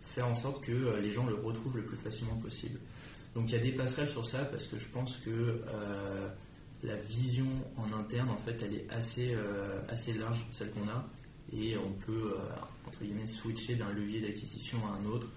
faire 0.03 0.27
en 0.27 0.35
sorte 0.35 0.65
que 0.65 0.99
les 1.01 1.11
gens 1.11 1.27
le 1.27 1.35
retrouvent 1.35 1.77
le 1.77 1.85
plus 1.85 1.97
facilement 1.97 2.37
possible. 2.37 2.79
Donc 3.35 3.49
il 3.49 3.53
y 3.53 3.59
a 3.59 3.63
des 3.63 3.73
passerelles 3.73 4.11
sur 4.11 4.27
ça 4.27 4.45
parce 4.45 4.67
que 4.67 4.79
je 4.79 4.87
pense 4.87 5.17
que 5.19 5.61
la 6.83 6.97
vision 6.97 7.47
en 7.77 7.93
interne, 7.99 8.31
en 8.31 8.37
fait, 8.37 8.57
elle 8.63 8.75
est 8.75 8.91
assez, 8.91 9.35
assez 9.89 10.13
large, 10.13 10.47
celle 10.53 10.71
qu'on 10.71 10.89
a 10.89 11.05
et 11.53 11.77
on 11.77 11.93
peut, 11.93 12.35
euh, 12.37 12.87
entre 12.87 13.05
guillemets, 13.05 13.27
switcher 13.27 13.77
d'un 13.77 13.93
levier 13.93 14.21
d'acquisition 14.21 14.79
à 14.87 14.99
un 14.99 15.05
autre. 15.07 15.29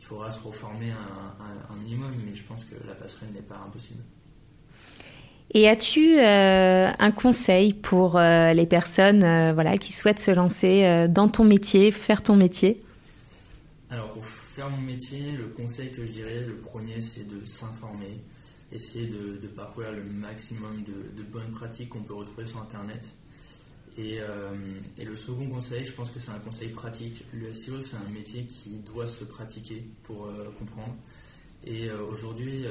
Il 0.00 0.06
faudra 0.06 0.30
se 0.30 0.40
reformer 0.40 0.92
un, 0.92 1.74
minimum, 1.76 2.14
mais 2.24 2.34
je 2.34 2.44
pense 2.44 2.64
que 2.64 2.76
la 2.86 2.94
passerelle 2.94 3.32
n'est 3.32 3.42
pas 3.42 3.58
impossible. 3.58 4.02
Et 5.52 5.68
as-tu 5.68 6.18
euh, 6.18 6.90
un 6.98 7.10
conseil 7.12 7.72
pour 7.72 8.16
euh, 8.16 8.52
les 8.52 8.66
personnes 8.66 9.20
voilà, 9.52 9.78
qui 9.78 9.92
souhaitent 9.92 10.20
se 10.20 10.30
lancer 10.30 11.06
dans 11.08 11.28
ton 11.28 11.44
métier, 11.44 11.90
faire 11.90 12.22
ton 12.22 12.36
métier? 12.36 12.80
Alors, 13.90 14.12
pour 14.12 14.26
faire 14.26 14.68
mon 14.68 14.82
métier, 14.82 15.32
le 15.32 15.46
conseil 15.46 15.92
que 15.92 16.04
je 16.04 16.12
dirais, 16.12 16.40
le 16.46 16.56
premier, 16.56 17.00
c'est 17.00 17.28
de 17.28 17.44
s'informer, 17.46 18.18
essayer 18.72 19.06
de, 19.06 19.46
parcourir 19.46 19.92
le 19.92 20.02
maximum 20.02 20.82
de, 20.82 21.16
de 21.16 21.22
bonnes 21.22 21.52
pratiques 21.52 21.90
qu'on 21.90 22.02
peut 22.02 22.14
retrouver 22.14 22.46
sur 22.46 22.60
Internet. 22.60 23.06
Euh, 23.98 24.54
et, 24.98 25.04
le 25.04 25.16
second 25.16 25.46
conseil, 25.46 25.86
je 25.86 25.92
pense 25.92 26.10
que 26.10 26.20
c'est 26.20 26.30
un 26.30 26.38
conseil 26.38 26.68
pratique. 26.68 27.24
Le 27.32 27.52
SEO, 27.52 27.80
c'est 27.82 27.96
un 27.96 28.10
métier 28.10 28.44
qui 28.44 28.70
doit 28.92 29.06
se 29.06 29.24
pratiquer 29.24 29.84
pour 30.02 30.26
euh, 30.26 30.52
comprendre. 30.58 30.94
Et 31.64 31.88
euh, 31.88 32.04
aujourd'hui, 32.04 32.64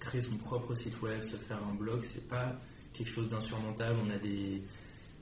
créer 0.00 0.22
son 0.22 0.36
propre 0.36 0.74
site 0.74 1.00
web, 1.02 1.22
se 1.22 1.36
faire 1.36 1.62
un 1.64 1.74
blog, 1.74 2.02
c'est 2.02 2.28
pas 2.28 2.58
quelque 2.92 3.10
chose 3.10 3.28
d'insurmontable. 3.28 3.98
On 4.04 4.10
a 4.10 4.18
des, 4.18 4.62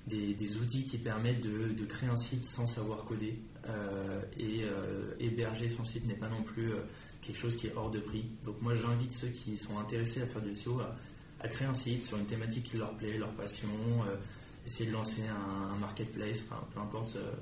des, 0.06 0.56
outils 0.56 0.88
qui 0.88 0.98
permettent 0.98 1.42
de, 1.42 1.84
créer 1.84 2.08
un 2.08 2.16
site 2.16 2.46
sans 2.46 2.66
savoir 2.66 3.04
coder. 3.04 3.38
et 4.38 4.64
héberger 5.18 5.68
son 5.68 5.84
site 5.84 6.06
n'est 6.06 6.14
pas 6.14 6.28
non 6.28 6.42
plus 6.42 6.72
quelque 7.22 7.38
chose 7.38 7.56
qui 7.56 7.66
est 7.66 7.74
hors 7.76 7.90
de 7.90 8.00
prix. 8.00 8.24
Donc 8.44 8.60
moi, 8.62 8.74
j'invite 8.74 9.12
ceux 9.12 9.28
qui 9.28 9.56
sont 9.56 9.78
intéressés 9.78 10.22
à 10.22 10.26
faire 10.26 10.42
du 10.42 10.54
SEO 10.54 10.80
à, 10.80 11.48
créer 11.48 11.68
un 11.68 11.74
site 11.74 12.02
sur 12.02 12.18
une 12.18 12.26
thématique 12.26 12.64
qui 12.64 12.76
leur 12.78 12.96
plaît, 12.96 13.18
leur 13.18 13.32
passion 13.32 13.68
essayer 14.66 14.90
de 14.90 14.94
lancer 14.94 15.22
un, 15.28 15.76
marketplace, 15.78 16.42
peu 16.72 16.80
importe, 16.80 17.16
euh, 17.16 17.32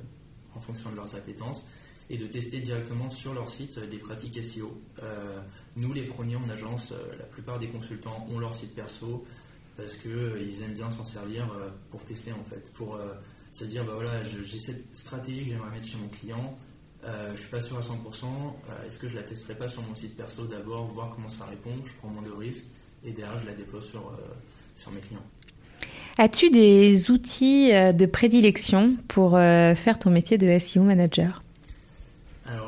en 0.55 0.61
fonction 0.61 0.91
de 0.91 0.97
leurs 0.97 1.15
appétences, 1.15 1.65
et 2.11 2.17
de 2.17 2.27
tester 2.27 2.61
directement 2.61 3.11
sur 3.11 3.35
leur 3.35 3.49
site 3.49 3.79
des 3.79 3.99
pratiques 3.99 4.45
SEO. 4.45 4.81
Euh, 5.03 5.41
nous, 5.77 5.93
les 5.93 6.05
premiers 6.05 6.37
en 6.37 6.49
agence, 6.49 6.93
euh, 6.93 7.17
la 7.19 7.25
plupart 7.25 7.59
des 7.59 7.69
consultants 7.69 8.27
ont 8.31 8.39
leur 8.39 8.55
site 8.55 8.75
perso 8.75 9.25
parce 9.77 9.95
qu'ils 9.97 10.63
aiment 10.63 10.75
bien 10.75 10.91
s'en 10.91 11.05
servir 11.05 11.49
pour 11.93 12.05
tester 12.05 12.33
en 12.33 12.43
fait, 12.43 12.73
pour 12.73 12.99
se 13.53 13.65
dire 13.65 13.85
bah 13.85 13.93
voilà, 13.95 14.25
j'ai 14.25 14.59
cette 14.59 14.85
stratégie 14.99 15.45
que 15.45 15.51
j'aimerais 15.51 15.71
mettre 15.71 15.87
chez 15.87 15.99
mon 15.99 16.09
client, 16.09 16.59
je 17.05 17.39
suis 17.39 17.49
pas 17.49 17.61
sûr 17.61 17.79
à 17.79 17.83
100%, 17.83 17.95
est-ce 18.89 18.99
que 18.99 19.09
je 19.09 19.15
la 19.15 19.23
testerai 19.23 19.55
pas 19.55 19.69
sur 19.69 19.83
mon 19.83 19.95
site 19.95 20.17
perso 20.17 20.49
d'abord, 20.49 20.93
voir 20.93 21.13
comment 21.15 21.29
ça 21.29 21.45
répond, 21.45 21.77
je 21.87 21.93
prends 22.01 22.09
moins 22.09 22.23
de 22.23 22.33
risques 22.33 22.71
et 23.05 23.13
derrière 23.13 23.39
je 23.39 23.47
la 23.47 23.55
déploie 23.55 23.81
sur, 23.81 24.19
sur 24.77 24.91
mes 24.91 25.01
clients. 25.01 25.23
As-tu 26.21 26.51
des 26.51 27.13
outils 27.13 27.73
euh, 27.73 27.93
de 27.93 28.05
prédilection 28.05 28.97
pour 29.07 29.37
euh, 29.37 29.77
faire 29.77 30.01
ton 30.01 30.11
métier 30.11 30.37
de 30.37 30.59
SEO 30.59 30.83
manager? 30.83 31.45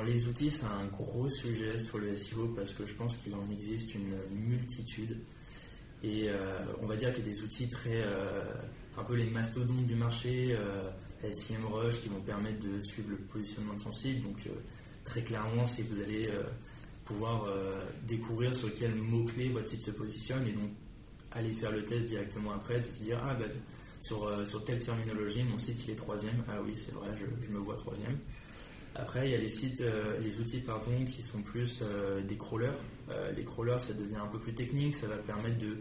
Alors 0.01 0.13
les 0.15 0.29
outils, 0.29 0.51
c'est 0.51 0.65
un 0.65 0.87
gros 0.87 1.29
sujet 1.29 1.79
sur 1.79 1.99
le 1.99 2.17
SEO 2.17 2.55
parce 2.57 2.73
que 2.73 2.87
je 2.87 2.95
pense 2.95 3.19
qu'il 3.19 3.35
en 3.35 3.51
existe 3.51 3.95
une 3.95 4.17
multitude. 4.33 5.19
Et 6.03 6.31
euh, 6.31 6.59
on 6.81 6.87
va 6.87 6.97
dire 6.97 7.13
qu'il 7.13 7.27
y 7.27 7.29
a 7.29 7.33
des 7.33 7.43
outils 7.43 7.69
très, 7.69 8.03
un 8.97 9.05
peu 9.05 9.15
les 9.15 9.29
mastodontes 9.29 9.87
du 9.87 9.95
marché, 9.95 10.57
SEMrush, 11.31 12.01
qui 12.01 12.09
vont 12.09 12.23
permettre 12.23 12.61
de 12.61 12.81
suivre 12.81 13.11
le 13.11 13.17
positionnement 13.17 13.75
de 13.75 13.81
son 13.81 13.93
site. 13.93 14.23
Donc 14.23 14.39
très 15.05 15.23
clairement, 15.23 15.67
si 15.67 15.83
vous 15.83 16.01
allez 16.01 16.31
pouvoir 17.05 17.47
découvrir 18.09 18.55
sur 18.55 18.75
quels 18.75 18.95
mots-clés 18.95 19.51
votre 19.51 19.69
site 19.69 19.83
se 19.83 19.91
positionne 19.91 20.47
et 20.47 20.53
donc 20.53 20.71
aller 21.33 21.53
faire 21.53 21.73
le 21.73 21.85
test 21.85 22.07
directement 22.07 22.53
après, 22.53 22.81
de 22.81 22.85
se 22.85 23.03
dire 23.03 23.21
ah 23.23 23.35
bah 23.35 23.47
sur, 24.03 24.25
euh, 24.25 24.45
sur 24.45 24.65
telle 24.65 24.81
terminologie 24.81 25.43
mon 25.43 25.59
site 25.59 25.77
il 25.85 25.91
est 25.93 25.97
troisième, 25.97 26.43
ah 26.49 26.61
oui 26.65 26.73
c'est 26.75 26.93
vrai 26.95 27.09
je, 27.19 27.53
me 27.53 27.59
vois 27.59 27.77
troisième. 27.77 28.19
Après 28.95 29.29
il 29.29 29.33
y 29.33 29.35
a 29.35 29.39
les 29.39 29.49
sites, 29.49 29.81
euh, 29.81 30.19
les 30.21 30.41
outils 30.41 30.61
pardon 30.61 31.05
qui 31.07 31.23
sont 31.23 31.43
plus 31.43 31.81
euh, 31.83 32.23
des 32.23 32.37
crawlers. 32.37 32.79
les 33.37 33.45
crawlers 33.45 33.81
ça 33.81 33.93
devient 33.95 34.17
un 34.17 34.27
peu 34.27 34.39
plus 34.39 34.55
technique, 34.55 34.95
ça 34.95 35.07
va 35.09 35.17
permettre 35.17 35.59
de 35.59 35.79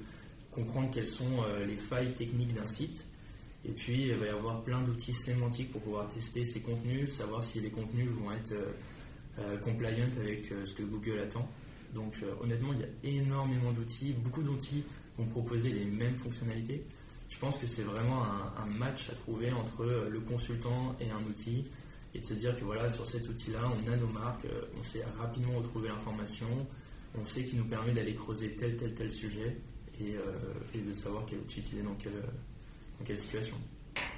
comprendre 0.51 0.89
quelles 0.91 1.05
sont 1.05 1.43
les 1.65 1.77
failles 1.77 2.13
techniques 2.15 2.55
d'un 2.55 2.65
site. 2.65 3.05
Et 3.65 3.71
puis 3.71 4.07
il 4.07 4.15
va 4.15 4.25
y 4.25 4.29
avoir 4.29 4.63
plein 4.63 4.81
d'outils 4.81 5.13
sémantiques 5.13 5.71
pour 5.71 5.81
pouvoir 5.81 6.09
tester 6.09 6.45
ces 6.45 6.61
contenus, 6.61 7.09
savoir 7.13 7.43
si 7.43 7.59
les 7.59 7.69
contenus 7.69 8.09
vont 8.09 8.31
être 8.31 8.55
compliant 9.63 10.09
avec 10.19 10.51
ce 10.65 10.73
que 10.73 10.83
Google 10.83 11.19
attend. 11.19 11.47
Donc 11.93 12.15
honnêtement, 12.41 12.73
il 12.73 12.79
y 12.79 12.83
a 12.83 13.21
énormément 13.21 13.71
d'outils, 13.71 14.13
beaucoup 14.13 14.41
d'outils 14.41 14.83
proposer 15.25 15.71
les 15.71 15.85
mêmes 15.85 16.17
fonctionnalités. 16.17 16.83
Je 17.29 17.37
pense 17.37 17.57
que 17.57 17.67
c'est 17.67 17.83
vraiment 17.83 18.23
un, 18.23 18.65
match 18.65 19.09
à 19.09 19.13
trouver 19.13 19.51
entre 19.51 19.83
euh, 19.83 20.09
le 20.09 20.19
consultant 20.19 20.95
et 20.99 21.09
un 21.09 21.21
outil 21.29 21.65
et 22.13 22.19
de 22.19 22.25
se 22.25 22.33
dire 22.33 22.57
que 22.57 22.63
voilà, 22.63 22.89
sur 22.89 23.07
cet 23.09 23.27
outil-là, 23.27 23.59
on 23.63 23.91
a 23.91 23.95
nos 23.95 24.07
marques, 24.07 24.45
euh, 24.45 24.61
on 24.79 24.83
sait 24.83 25.03
rapidement 25.19 25.57
retrouver 25.57 25.89
l'information, 25.89 26.47
on 27.19 27.25
sait 27.25 27.43
qu'il 27.43 27.59
nous 27.59 27.65
permet 27.65 27.91
d'aller 27.91 28.15
creuser 28.15 28.55
tel, 28.59 28.77
tel, 28.77 28.93
tel 28.93 29.13
sujet 29.13 29.57
et, 29.99 30.15
euh, 30.15 30.81
de 30.89 30.93
savoir 30.95 31.23
quel 31.29 31.39
outil 31.39 31.59
utiliser 31.59 31.83
dans 31.83 31.95
quelle, 31.95 32.13
dans 32.13 33.05
quelle 33.05 33.17
situation. 33.17 33.55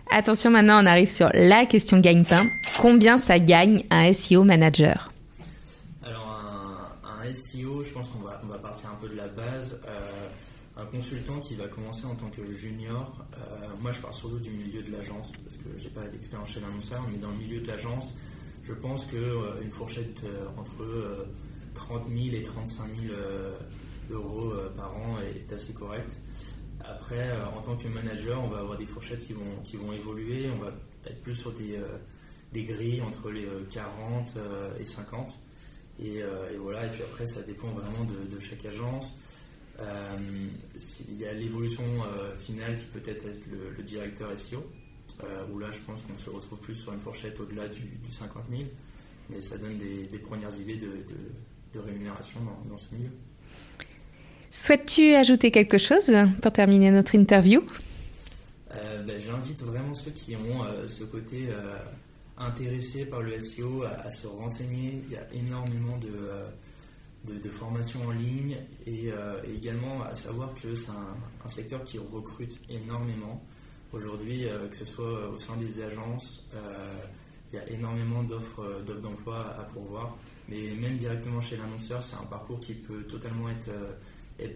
Attention, 0.10 0.51
maintenant 0.51 0.82
on 0.82 0.86
arrive 0.86 1.10
sur 1.10 1.30
la 1.34 1.65
question 1.65 1.99
gagne-pain. 1.99 2.45
Combien 2.80 3.17
ça 3.17 3.39
gagne 3.39 3.86
un 3.89 4.12
SEO 4.13 4.43
manager? 4.43 5.12
Alors 6.04 6.39
un, 7.04 7.34
SEO, 7.34 7.84
je 7.84 7.91
pense 7.91 8.08
qu'on 8.10 8.19
va, 8.19 8.41
on 8.43 8.47
va 8.47 8.58
partir 8.58 8.89
un 8.89 8.95
peu 8.95 9.10
de 9.10 9.15
la 9.15 9.27
base 9.27 9.80
un 10.77 10.86
consultant 10.86 11.39
qui 11.41 11.55
va 11.55 11.67
commencer 11.67 12.05
en 12.05 12.15
tant 12.15 12.29
que 12.29 12.53
junior, 12.53 13.25
euh, 13.38 13.67
moi 13.81 13.91
je 13.91 13.99
parle 13.99 14.13
surtout 14.13 14.39
du 14.39 14.51
milieu 14.51 14.81
de 14.81 14.91
l'agence, 14.91 15.31
parce 15.43 15.57
que 15.57 15.77
j'ai 15.77 15.89
pas 15.89 16.07
d'expérience 16.07 16.49
chez 16.49 16.62
l'annonceur, 16.62 17.05
mais 17.12 17.17
dans 17.17 17.29
le 17.29 17.38
milieu 17.38 17.60
de 17.60 17.67
l'agence, 17.67 18.15
je 18.63 18.73
pense 18.73 19.05
qu'une 19.07 19.19
euh, 19.19 19.69
fourchette 19.71 20.23
euh, 20.23 20.47
entre 20.57 21.27
30 21.73 22.07
000 22.07 22.36
et 22.36 22.43
35 22.43 22.86
000 23.01 23.15
euros 24.12 24.53
par 24.75 24.95
an 24.95 25.19
est 25.21 25.51
assez 25.53 25.73
correcte. 25.73 26.13
Après, 26.84 27.31
en 27.55 27.62
tant 27.62 27.77
que 27.77 27.88
manager, 27.88 28.43
on 28.43 28.49
va 28.49 28.60
avoir 28.60 28.77
des 28.77 28.86
fourchettes 28.86 29.25
qui 29.25 29.34
vont, 29.34 29.62
qui 29.63 29.77
vont 29.77 29.93
évoluer, 29.93 30.49
on 30.49 30.57
va 30.57 30.73
être 31.05 31.21
plus 31.21 31.36
sur 31.36 31.53
des, 31.53 31.79
des 32.51 32.63
grilles 32.63 33.01
entre 33.01 33.31
les 33.31 33.47
40 33.71 34.34
et 34.79 34.84
50. 34.84 35.34
Et, 36.03 36.21
voilà, 36.60 36.88
et 36.88 36.89
puis 36.89 37.03
après, 37.03 37.25
ça 37.25 37.41
dépend 37.43 37.69
vraiment 37.69 38.03
de 38.03 38.39
chaque 38.41 38.65
agence. 38.65 39.15
Euh, 39.82 40.17
il 41.10 41.20
y 41.20 41.26
a 41.26 41.34
l'évolution 41.34 41.84
euh, 41.84 42.36
finale 42.38 42.78
qui 42.78 42.86
peut 42.86 43.10
être 43.10 43.26
le, 43.78 43.84
directeur 43.84 44.38
SEO, 44.38 44.63
euh, 45.24 45.44
où 45.52 45.60
là 45.60 45.67
je 45.72 45.80
pense 45.80 46.02
qu'on 46.02 46.20
se 46.20 46.30
retrouve 46.30 46.60
plus 46.60 46.76
sur 46.76 46.94
une 46.94 47.00
fourchette 47.00 47.39
au-delà 47.39 47.67
du, 47.67 47.82
50 48.12 48.44
000, 48.50 48.63
mais 49.30 49.41
ça 49.41 49.58
donne 49.58 49.78
des, 49.78 50.20
premières 50.20 50.56
idées 50.60 50.78
de, 50.78 51.80
rémunération 51.80 52.39
dans, 52.70 52.78
ce 52.78 52.94
milieu. 52.94 53.10
Souhaites-tu 54.52 55.15
ajouter 55.15 55.52
quelque 55.52 55.78
chose 55.78 56.13
pour 56.41 56.52
terminer 56.52 56.91
notre 56.91 57.15
interview? 57.15 57.63
Ben, 58.70 59.20
J'invite 59.20 59.62
vraiment 59.62 59.96
ceux 59.96 60.12
qui 60.12 60.36
ont 60.36 60.65
ce 60.88 61.06
côté 61.06 61.48
intéressé 62.38 63.06
par 63.06 63.22
le 63.22 63.39
SEO 63.39 63.84
à, 63.84 64.06
à, 64.06 64.10
se 64.10 64.28
renseigner. 64.28 65.02
Il 65.08 65.13
y 65.13 65.17
a 65.17 65.26
énormément 65.34 65.98
de 65.98 66.10
de, 67.25 67.49
formation 67.49 68.05
en 68.07 68.12
ligne 68.12 68.57
euh, 68.88 69.41
et, 69.45 69.53
également 69.53 70.03
à 70.03 70.15
savoir 70.15 70.53
que 70.55 70.75
c'est 70.75 70.91
un, 70.91 71.49
secteur 71.49 71.84
qui 71.84 71.99
recrute 71.99 72.57
énormément. 72.69 73.43
Aujourd'hui, 73.91 74.47
euh, 74.47 74.67
que 74.69 74.77
ce 74.77 74.86
soit 74.86 75.29
au 75.29 75.38
sein 75.38 75.57
des 75.57 75.81
agences, 75.81 76.47
euh, 76.53 76.93
il 77.51 77.57
y 77.57 77.60
a 77.60 77.69
énormément 77.69 78.23
d'offres 78.23 78.81
d'emploi 79.01 79.55
à 79.60 79.63
pourvoir, 79.63 80.17
mais 80.47 80.71
même 80.71 80.97
directement 80.97 81.41
chez 81.41 81.57
l'annonceur, 81.57 82.01
c'est 82.01 82.15
un 82.15 82.25
parcours 82.25 82.62
qui 82.62 82.73
peut 82.73 83.03
totalement 83.03 83.49
être, 83.49 83.69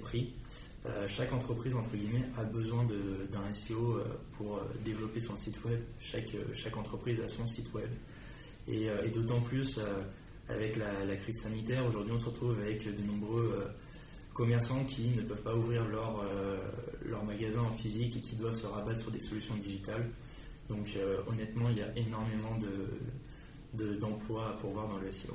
pris. 0.01 0.34
chaque 1.08 1.32
entreprise 1.34 1.75
entre 1.75 1.95
guillemets 1.95 2.25
a 2.38 2.43
besoin 2.43 2.86
d'un 2.86 3.54
SEO 3.54 3.99
pour 4.38 4.62
développer 4.86 5.19
son 5.19 5.36
site 5.36 5.63
web. 5.65 5.80
Chaque, 5.99 6.36
chaque 6.54 6.78
entreprise 6.78 7.19
a 7.19 7.28
son 7.28 7.45
site 7.45 7.71
web. 7.73 7.89
Et, 8.69 8.88
d'autant 9.13 9.41
plus 9.41 9.78
avec 10.50 10.76
la, 10.78 11.16
crise 11.16 11.42
sanitaire, 11.42 11.86
aujourd'hui 11.86 12.14
on 12.14 12.20
se 12.20 12.26
retrouve 12.26 12.60
avec 12.60 12.84
de 12.86 13.02
nombreux 13.04 13.68
commerçants 14.34 14.84
qui 14.84 15.10
ne 15.10 15.22
peuvent 15.22 15.42
pas 15.42 15.56
ouvrir 15.56 15.86
leur, 15.86 16.24
leur 17.04 17.24
magasin 17.24 17.62
en 17.62 17.72
physique 17.72 18.18
et 18.18 18.22
qui 18.22 18.36
doivent 18.36 18.56
se 18.56 18.68
rabattre 18.68 19.00
sur 19.00 19.12
des 19.12 19.22
solutions 19.22 19.56
digitales. 19.56 20.06
Donc 20.70 20.88
euh, 20.98 21.18
honnêtement, 21.28 21.70
il 21.70 21.78
y 21.78 21.82
a 21.82 21.92
énormément 21.96 22.58
d'emplois 24.00 24.50
à 24.50 24.54
pourvoir 24.54 24.88
dans 24.88 24.98
le 24.98 25.12
SEO. 25.12 25.34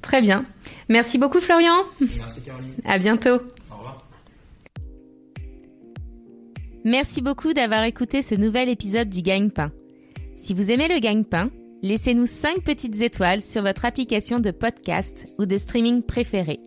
Très 0.00 0.20
bien. 0.20 0.44
Merci 0.88 1.18
beaucoup 1.18 1.40
Florian. 1.40 1.84
Merci 2.00 2.42
Caroline. 2.42 2.74
À 2.84 2.98
bientôt. 2.98 3.40
Au 3.70 3.76
revoir. 3.76 3.98
Merci 6.84 7.22
beaucoup 7.22 7.52
d'avoir 7.52 7.84
écouté 7.84 8.22
ce 8.22 8.34
nouvel 8.34 8.68
épisode 8.68 9.08
du 9.08 9.22
Gagne-Pain. 9.22 9.70
Si 10.36 10.54
vous 10.54 10.72
aimez 10.72 10.88
le 10.88 10.98
Gagne-Pain, 10.98 11.50
laissez-nous 11.82 12.26
5 12.26 12.62
petites 12.62 13.00
étoiles 13.00 13.42
sur 13.42 13.62
votre 13.62 13.84
application 13.84 14.40
de 14.40 14.50
podcast 14.50 15.28
ou 15.38 15.46
de 15.46 15.56
streaming 15.58 16.02
préférée. 16.02 16.60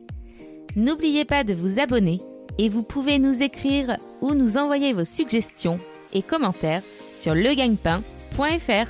N'oubliez 0.75 1.25
pas 1.25 1.43
de 1.43 1.53
vous 1.53 1.79
abonner 1.79 2.19
et 2.57 2.69
vous 2.69 2.83
pouvez 2.83 3.19
nous 3.19 3.41
écrire 3.41 3.97
ou 4.21 4.33
nous 4.33 4.57
envoyer 4.57 4.93
vos 4.93 5.05
suggestions 5.05 5.77
et 6.13 6.21
commentaires 6.21 6.83
sur 7.17 7.33
legagnepain.fr. 7.33 8.89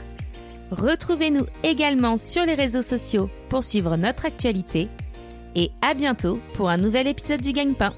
Retrouvez-nous 0.71 1.45
également 1.63 2.17
sur 2.17 2.45
les 2.45 2.55
réseaux 2.55 2.81
sociaux 2.81 3.29
pour 3.49 3.63
suivre 3.63 3.95
notre 3.97 4.25
actualité 4.25 4.89
et 5.55 5.71
à 5.81 5.93
bientôt 5.93 6.39
pour 6.55 6.69
un 6.69 6.77
nouvel 6.77 7.07
épisode 7.07 7.41
du 7.41 7.53
Gagne-Pain. 7.53 7.93